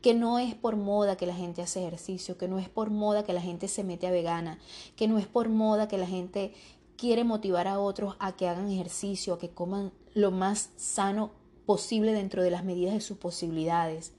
Que 0.03 0.13
no 0.13 0.37
es 0.37 0.53
por 0.53 0.75
moda 0.75 1.15
que 1.15 1.25
la 1.25 1.33
gente 1.33 1.63
hace 1.63 1.81
ejercicio, 1.81 2.37
que 2.37 2.47
no 2.47 2.59
es 2.59 2.69
por 2.69 2.91
moda 2.91 3.23
que 3.23 3.33
la 3.33 3.41
gente 3.41 3.67
se 3.67 3.83
mete 3.83 4.05
a 4.05 4.11
vegana, 4.11 4.59
que 4.95 5.07
no 5.07 5.17
es 5.17 5.25
por 5.25 5.49
moda 5.49 5.87
que 5.87 5.97
la 5.97 6.05
gente 6.05 6.53
quiere 6.97 7.23
motivar 7.23 7.67
a 7.67 7.79
otros 7.79 8.15
a 8.19 8.33
que 8.33 8.47
hagan 8.47 8.69
ejercicio, 8.69 9.33
a 9.33 9.39
que 9.39 9.49
coman 9.49 9.91
lo 10.13 10.29
más 10.29 10.69
sano 10.77 11.31
posible 11.65 12.13
dentro 12.13 12.43
de 12.43 12.51
las 12.51 12.63
medidas 12.63 12.93
de 12.93 13.01
sus 13.01 13.17
posibilidades 13.17 14.13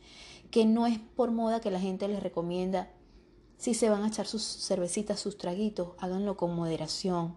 que 0.55 0.66
no 0.66 0.87
es 0.87 1.01
por 1.01 1.33
moda 1.33 1.61
que 1.61 1.73
la 1.73 1.81
gente 1.81 2.07
les 2.07 2.23
recomienda, 2.23 2.88
si 3.59 3.75
se 3.75 3.90
van 3.90 4.05
a 4.05 4.07
echar 4.07 4.29
sus 4.29 4.44
cervecitas, 4.44 5.18
sus 5.18 5.37
traguitos, 5.37 5.94
háganlo 5.99 6.37
con 6.37 6.55
moderación. 6.55 7.35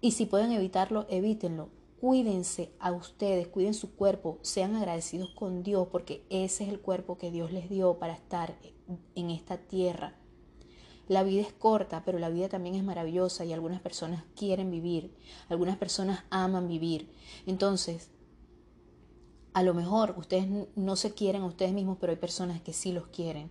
Y 0.00 0.12
si 0.12 0.24
pueden 0.24 0.52
evitarlo, 0.52 1.04
evítenlo. 1.10 1.68
Cuídense 2.04 2.70
a 2.80 2.92
ustedes, 2.92 3.48
cuiden 3.48 3.72
su 3.72 3.94
cuerpo, 3.94 4.38
sean 4.42 4.76
agradecidos 4.76 5.30
con 5.30 5.62
Dios 5.62 5.88
porque 5.90 6.22
ese 6.28 6.64
es 6.64 6.68
el 6.68 6.78
cuerpo 6.78 7.16
que 7.16 7.30
Dios 7.30 7.50
les 7.50 7.70
dio 7.70 7.98
para 7.98 8.12
estar 8.12 8.58
en 9.14 9.30
esta 9.30 9.56
tierra. 9.56 10.14
La 11.08 11.22
vida 11.22 11.40
es 11.40 11.54
corta, 11.54 12.02
pero 12.04 12.18
la 12.18 12.28
vida 12.28 12.50
también 12.50 12.74
es 12.74 12.84
maravillosa 12.84 13.46
y 13.46 13.54
algunas 13.54 13.80
personas 13.80 14.22
quieren 14.36 14.70
vivir, 14.70 15.16
algunas 15.48 15.78
personas 15.78 16.24
aman 16.28 16.68
vivir. 16.68 17.10
Entonces, 17.46 18.10
a 19.54 19.62
lo 19.62 19.72
mejor 19.72 20.14
ustedes 20.18 20.46
no 20.76 20.96
se 20.96 21.14
quieren 21.14 21.40
a 21.40 21.46
ustedes 21.46 21.72
mismos, 21.72 21.96
pero 21.98 22.10
hay 22.10 22.18
personas 22.18 22.60
que 22.60 22.74
sí 22.74 22.92
los 22.92 23.06
quieren. 23.06 23.50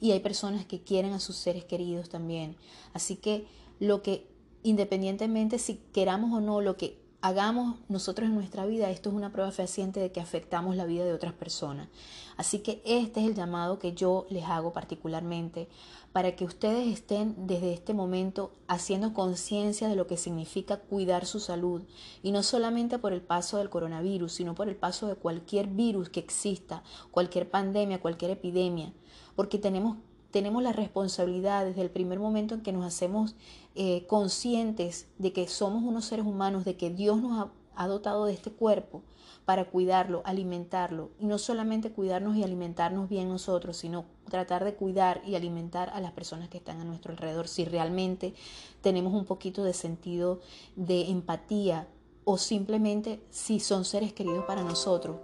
Y 0.00 0.12
hay 0.12 0.20
personas 0.20 0.64
que 0.66 0.84
quieren 0.84 1.14
a 1.14 1.18
sus 1.18 1.34
seres 1.34 1.64
queridos 1.64 2.08
también. 2.08 2.54
Así 2.92 3.16
que 3.16 3.48
lo 3.80 4.04
que, 4.04 4.30
independientemente 4.62 5.58
si 5.58 5.80
queramos 5.92 6.32
o 6.32 6.40
no, 6.40 6.60
lo 6.60 6.76
que 6.76 7.07
hagamos 7.20 7.76
nosotros 7.88 8.28
en 8.28 8.34
nuestra 8.34 8.64
vida, 8.64 8.90
esto 8.90 9.10
es 9.10 9.16
una 9.16 9.32
prueba 9.32 9.50
fehaciente 9.50 9.98
de 9.98 10.12
que 10.12 10.20
afectamos 10.20 10.76
la 10.76 10.86
vida 10.86 11.04
de 11.04 11.12
otras 11.12 11.32
personas. 11.32 11.88
Así 12.36 12.60
que 12.60 12.80
este 12.84 13.20
es 13.20 13.26
el 13.26 13.34
llamado 13.34 13.80
que 13.80 13.92
yo 13.92 14.26
les 14.30 14.44
hago 14.44 14.72
particularmente 14.72 15.68
para 16.12 16.36
que 16.36 16.44
ustedes 16.44 16.86
estén 16.86 17.48
desde 17.48 17.72
este 17.72 17.92
momento 17.92 18.52
haciendo 18.68 19.12
conciencia 19.12 19.88
de 19.88 19.96
lo 19.96 20.06
que 20.06 20.16
significa 20.16 20.78
cuidar 20.78 21.26
su 21.26 21.40
salud 21.40 21.82
y 22.22 22.30
no 22.30 22.44
solamente 22.44 22.98
por 22.98 23.12
el 23.12 23.20
paso 23.20 23.58
del 23.58 23.68
coronavirus, 23.68 24.32
sino 24.32 24.54
por 24.54 24.68
el 24.68 24.76
paso 24.76 25.08
de 25.08 25.16
cualquier 25.16 25.66
virus 25.66 26.08
que 26.08 26.20
exista, 26.20 26.84
cualquier 27.10 27.50
pandemia, 27.50 28.00
cualquier 28.00 28.30
epidemia, 28.30 28.92
porque 29.34 29.58
tenemos 29.58 29.96
tenemos 30.30 30.62
la 30.62 30.72
responsabilidad 30.72 31.64
desde 31.64 31.82
el 31.82 31.90
primer 31.90 32.18
momento 32.18 32.54
en 32.54 32.62
que 32.62 32.72
nos 32.72 32.84
hacemos 32.84 33.34
eh, 33.74 34.06
conscientes 34.06 35.06
de 35.18 35.32
que 35.32 35.48
somos 35.48 35.82
unos 35.82 36.04
seres 36.04 36.26
humanos, 36.26 36.64
de 36.64 36.76
que 36.76 36.90
Dios 36.90 37.20
nos 37.20 37.48
ha, 37.74 37.86
dotado 37.86 38.24
de 38.24 38.32
este 38.32 38.50
cuerpo 38.50 39.02
para 39.44 39.70
cuidarlo, 39.70 40.22
alimentarlo, 40.24 41.10
y 41.20 41.26
no 41.26 41.38
solamente 41.38 41.92
cuidarnos 41.92 42.36
y 42.36 42.42
alimentarnos 42.42 43.08
bien 43.08 43.28
nosotros, 43.28 43.76
sino 43.76 44.04
tratar 44.28 44.64
de 44.64 44.74
cuidar 44.74 45.22
y 45.24 45.36
alimentar 45.36 45.88
a 45.90 46.00
las 46.00 46.10
personas 46.10 46.48
que 46.48 46.58
están 46.58 46.80
a 46.80 46.84
nuestro 46.84 47.12
alrededor, 47.12 47.46
si 47.46 47.64
realmente 47.64 48.34
tenemos 48.82 49.14
un 49.14 49.24
poquito 49.24 49.62
de 49.62 49.74
sentido 49.74 50.40
de 50.74 51.08
empatía 51.08 51.86
o 52.24 52.36
simplemente 52.36 53.22
si 53.30 53.60
son 53.60 53.84
seres 53.84 54.12
queridos 54.12 54.44
para 54.44 54.64
nosotros, 54.64 55.16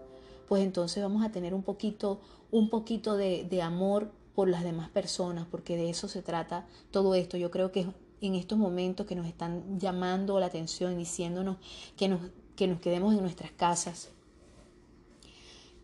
pues 0.48 0.62
entonces 0.62 1.02
vamos 1.02 1.24
a 1.24 1.32
tener 1.32 1.54
un 1.54 1.64
poquito, 1.64 2.20
un 2.52 2.70
poquito 2.70 3.16
de 3.16 3.62
amor 3.62 4.12
por 4.34 4.48
las 4.48 4.64
demás 4.64 4.88
personas, 4.88 5.46
porque 5.50 5.76
de 5.76 5.90
eso 5.90 6.08
se 6.08 6.22
trata 6.22 6.66
todo 6.90 7.14
esto. 7.14 7.36
Yo 7.36 7.50
creo 7.50 7.70
que 7.72 7.86
en 8.20 8.34
estos 8.34 8.58
momentos 8.58 9.06
que 9.06 9.14
nos 9.14 9.26
están 9.26 9.78
llamando 9.78 10.38
la 10.40 10.46
atención, 10.46 10.96
diciéndonos 10.96 11.58
que 11.96 12.08
nos, 12.08 12.20
que 12.56 12.66
nos 12.66 12.80
quedemos 12.80 13.14
en 13.14 13.20
nuestras 13.20 13.52
casas, 13.52 14.10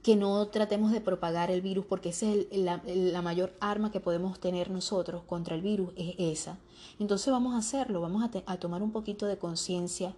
que 0.02 0.16
no 0.16 0.48
tratemos 0.48 0.92
de 0.92 1.00
propagar 1.00 1.50
el 1.50 1.60
virus, 1.60 1.84
porque 1.84 2.08
esa 2.08 2.26
es 2.26 2.46
la, 2.52 3.22
mayor 3.22 3.52
arma 3.60 3.92
que 3.92 4.00
podemos 4.00 4.40
tener 4.40 4.70
nosotros 4.70 5.22
contra 5.26 5.54
el 5.54 5.60
virus, 5.60 5.90
es 5.96 6.14
esa. 6.18 6.58
Entonces 6.98 7.30
vamos 7.30 7.54
a 7.54 7.58
hacerlo, 7.58 8.00
vamos 8.00 8.24
a, 8.24 8.52
a 8.52 8.56
tomar 8.56 8.82
un 8.82 8.92
poquito 8.92 9.26
de 9.26 9.36
conciencia 9.36 10.14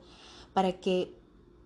para 0.53 0.81
que 0.81 1.13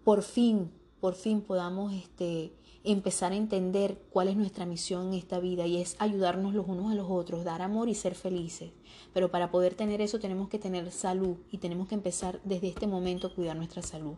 por 0.03 0.23
fin, 0.23 0.71
por 1.01 1.15
fin 1.15 1.43
podamos 1.43 1.93
este, 1.93 2.53
empezar 2.87 3.33
a 3.33 3.37
entender 3.37 4.01
cuál 4.11 4.29
es 4.29 4.37
nuestra 4.37 4.65
misión 4.65 5.09
en 5.09 5.15
esta 5.15 5.41
vida 5.41 5.67
y 5.67 5.81
es 5.81 5.97
ayudarnos 5.99 6.55
los 6.55 6.67
unos 6.69 6.93
a 6.93 6.95
los 6.95 7.11
otros, 7.11 7.45
dar 7.45 7.61
amor 7.61 7.89
y 7.89 7.95
ser 7.95 8.15
felices. 8.15 8.71
Pero 9.13 9.31
para 9.31 9.51
poder 9.51 9.75
tener 9.75 10.01
eso 10.01 10.21
tenemos 10.21 10.49
que 10.49 10.59
tener 10.59 10.91
salud 10.93 11.37
y 11.51 11.59
tenemos 11.59 11.89
que 11.89 11.97
empezar 11.97 12.41
desde 12.45 12.69
este 12.69 12.87
momento 12.87 13.27
a 13.27 13.35
cuidar 13.35 13.57
nuestra 13.57 13.83
salud. 13.83 14.15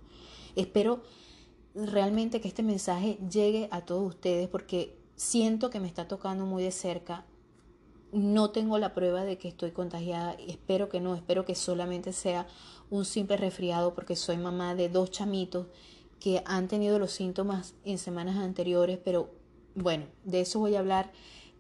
Espero 0.55 1.03
realmente 1.75 2.41
que 2.41 2.49
este 2.49 2.63
mensaje 2.63 3.19
llegue 3.31 3.69
a 3.71 3.83
todos 3.83 4.07
ustedes 4.07 4.49
porque 4.49 4.97
siento 5.17 5.71
que 5.71 5.81
me 5.81 5.87
está 5.87 6.07
tocando 6.07 6.45
muy 6.45 6.63
de 6.63 6.73
cerca. 6.73 7.25
No 8.13 8.51
tengo 8.51 8.79
la 8.79 8.95
prueba 8.95 9.25
de 9.25 9.39
que 9.39 9.49
estoy 9.49 9.71
contagiada, 9.71 10.33
espero 10.47 10.89
que 10.89 11.01
no, 11.01 11.15
espero 11.15 11.45
que 11.45 11.55
solamente 11.55 12.13
sea 12.13 12.47
un 12.91 13.05
simple 13.05 13.37
resfriado 13.37 13.95
porque 13.95 14.17
soy 14.17 14.39
mamá 14.39 14.75
de 14.75 14.89
dos 14.89 15.11
chamitos 15.11 15.67
que 16.21 16.43
han 16.47 16.69
tenido 16.69 16.99
los 16.99 17.13
síntomas 17.13 17.75
en 17.85 17.99
semanas 17.99 18.37
anteriores, 18.37 18.99
pero 19.05 19.31
bueno, 19.75 20.07
de 20.25 20.41
eso 20.41 20.59
voy 20.59 20.75
a 20.77 20.81
hablar 20.81 21.13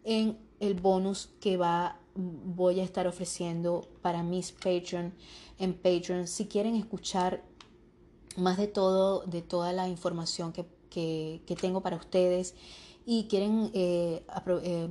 en 0.04 0.38
el 0.60 0.74
bonus 0.74 1.30
que 1.40 1.56
va 1.56 2.00
voy 2.18 2.80
a 2.80 2.84
estar 2.84 3.06
ofreciendo 3.06 3.86
para 4.02 4.22
mis 4.22 4.50
Patreon 4.50 5.14
en 5.58 5.74
Patreon. 5.74 6.26
Si 6.26 6.46
quieren 6.46 6.74
escuchar 6.74 7.44
más 8.36 8.56
de 8.56 8.66
todo, 8.66 9.22
de 9.26 9.42
toda 9.42 9.72
la 9.72 9.88
información 9.88 10.52
que, 10.52 10.66
que, 10.90 11.56
tengo 11.60 11.80
para 11.80 11.96
ustedes 11.96 12.54
y 13.06 13.24
quieren 13.24 13.70
eh, 13.72 14.24
eh, 14.62 14.88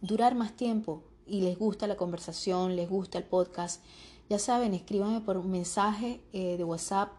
durar 0.00 0.34
más 0.34 0.54
tiempo 0.54 1.02
y 1.26 1.40
les 1.40 1.58
gusta 1.58 1.86
la 1.86 1.96
conversación, 1.96 2.76
les 2.76 2.88
gusta 2.88 3.18
el 3.18 3.24
podcast, 3.24 3.82
ya 4.28 4.38
saben, 4.38 4.74
escríbanme 4.74 5.20
por 5.20 5.36
un 5.36 5.50
mensaje 5.50 6.20
eh, 6.32 6.56
de 6.56 6.64
WhatsApp 6.64 7.10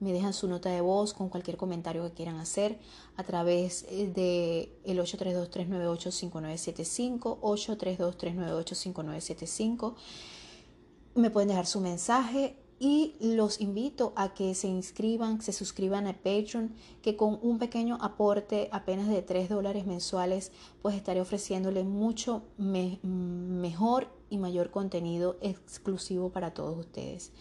me 0.00 0.12
dejan 0.12 0.32
su 0.32 0.48
nota 0.48 0.70
de 0.70 0.80
voz 0.80 1.14
con 1.14 1.28
cualquier 1.28 1.56
comentario 1.56 2.02
que 2.04 2.10
quieran 2.12 2.38
hacer 2.38 2.80
a 3.16 3.22
través 3.22 3.84
eh, 3.88 4.10
de 4.12 4.76
el 4.84 4.98
832-398-5975, 4.98 7.38
832-398-5975. 7.40 9.94
Me 11.14 11.30
pueden 11.30 11.48
dejar 11.48 11.66
su 11.66 11.80
mensaje 11.80 12.56
y 12.78 13.14
los 13.20 13.60
invito 13.60 14.14
a 14.16 14.32
que 14.32 14.54
se 14.54 14.66
inscriban, 14.66 15.42
se 15.42 15.52
suscriban 15.52 16.06
a 16.06 16.14
Patreon, 16.14 16.74
que 17.02 17.14
con 17.14 17.38
un 17.42 17.58
pequeño 17.58 17.98
aporte 18.00 18.70
apenas 18.72 19.06
de 19.08 19.20
3 19.20 19.50
dólares 19.50 19.84
mensuales, 19.86 20.50
pues 20.80 20.96
estaré 20.96 21.20
ofreciéndoles 21.20 21.84
mucho 21.84 22.44
mejor 22.56 24.08
y 24.30 24.38
mayor 24.38 24.70
contenido 24.70 25.36
exclusivo 25.42 26.30
para 26.30 26.54
todos 26.54 26.78
ustedes. 26.78 27.32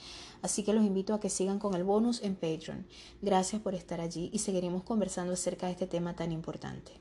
Así 0.41 0.63
que 0.63 0.73
los 0.73 0.83
invito 0.83 1.13
a 1.13 1.19
que 1.19 1.29
sigan 1.29 1.59
con 1.59 1.75
el 1.75 1.83
bonus 1.83 2.21
en 2.23 2.35
Patreon. 2.35 2.85
Gracias 3.21 3.61
por 3.61 3.75
estar 3.75 4.01
allí 4.01 4.29
y 4.33 4.39
seguiremos 4.39 4.83
conversando 4.83 5.33
acerca 5.33 5.67
de 5.67 5.73
este 5.73 5.87
tema 5.87 6.15
tan 6.15 6.31
importante. 6.31 6.99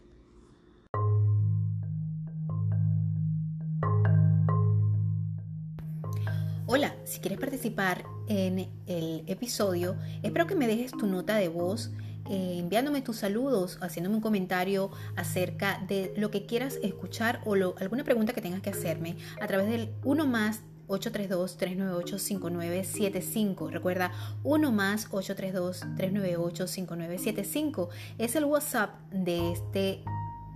Hola, 6.71 6.95
si 7.05 7.21
quieres 7.21 7.41
participar 7.41 8.05
en 8.27 8.69
el 8.87 9.25
episodio, 9.27 9.97
espero 10.23 10.47
que 10.47 10.55
me 10.55 10.67
dejes 10.67 10.93
tu 10.93 11.07
nota 11.07 11.37
de 11.37 11.49
voz 11.49 11.91
eh, 12.31 12.57
enviándome 12.59 13.03
tus 13.03 13.19
saludos, 13.19 13.79
haciéndome 13.81 14.17
un 14.17 14.23
comentario 14.23 14.91
acerca 15.17 15.83
de 15.87 16.13
lo 16.17 16.31
que 16.31 16.47
quieras 16.47 16.79
escuchar 16.83 17.43
o 17.45 17.55
alguna 17.55 18.05
pregunta 18.05 18.33
que 18.33 18.41
tengas 18.41 18.63
que 18.63 18.71
hacerme 18.71 19.17
a 19.41 19.47
través 19.47 19.69
del 19.69 19.91
1 20.05 20.27
más 20.27 20.63
832-398-5975. 20.89 23.71
Recuerda, 23.71 24.11
1 24.43 24.73
más 24.73 25.09
832-398-5975 25.11 27.89
es 28.19 28.35
el 28.37 28.47
WhatsApp 28.47 28.99
de 29.11 29.53
este 29.53 30.03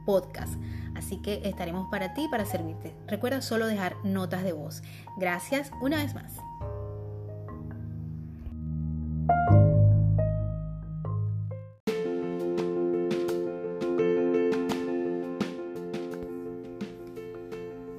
podcast. 0.04 0.54
Así 0.94 1.22
que 1.22 1.40
estaremos 1.44 1.88
para 1.90 2.12
ti, 2.14 2.28
para 2.30 2.44
servirte. 2.44 2.94
Recuerda 3.06 3.40
solo 3.42 3.66
dejar 3.66 3.96
notas 4.04 4.44
de 4.44 4.52
voz. 4.52 4.82
Gracias 5.18 5.70
una 5.80 5.96
vez 5.98 6.14
más. 6.14 6.34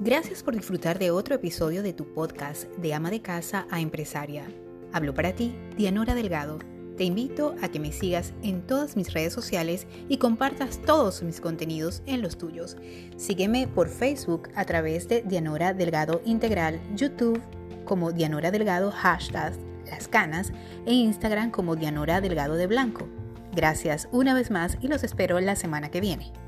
Gracias 0.04 0.42
por 0.42 0.54
disfrutar 0.54 0.98
de 0.98 1.10
otro 1.10 1.34
episodio 1.34 1.82
de 1.82 1.94
tu 1.94 2.04
podcast 2.12 2.64
de 2.76 2.92
ama 2.92 3.10
de 3.10 3.22
casa 3.22 3.66
a 3.70 3.80
empresaria. 3.80 4.44
Hablo 4.92 5.14
para 5.14 5.34
ti, 5.34 5.56
Dianora 5.78 6.14
Delgado. 6.14 6.58
Te 6.98 7.04
invito 7.04 7.54
a 7.62 7.68
que 7.68 7.80
me 7.80 7.90
sigas 7.90 8.34
en 8.42 8.60
todas 8.66 8.96
mis 8.96 9.14
redes 9.14 9.32
sociales 9.32 9.86
y 10.06 10.18
compartas 10.18 10.82
todos 10.82 11.22
mis 11.22 11.40
contenidos 11.40 12.02
en 12.04 12.20
los 12.20 12.36
tuyos. 12.36 12.76
Sígueme 13.16 13.66
por 13.66 13.88
Facebook 13.88 14.50
a 14.54 14.66
través 14.66 15.08
de 15.08 15.22
Dianora 15.22 15.72
Delgado 15.72 16.20
Integral, 16.26 16.82
YouTube 16.94 17.40
como 17.86 18.12
Dianora 18.12 18.50
Delgado 18.50 18.90
hashtag 18.90 19.54
Las 19.86 20.06
Canas 20.06 20.52
e 20.84 20.92
Instagram 20.92 21.50
como 21.50 21.76
Dianora 21.76 22.20
Delgado 22.20 22.56
de 22.56 22.66
Blanco. 22.66 23.08
Gracias 23.54 24.06
una 24.12 24.34
vez 24.34 24.50
más 24.50 24.76
y 24.82 24.88
los 24.88 25.02
espero 25.02 25.40
la 25.40 25.56
semana 25.56 25.90
que 25.90 26.02
viene. 26.02 26.43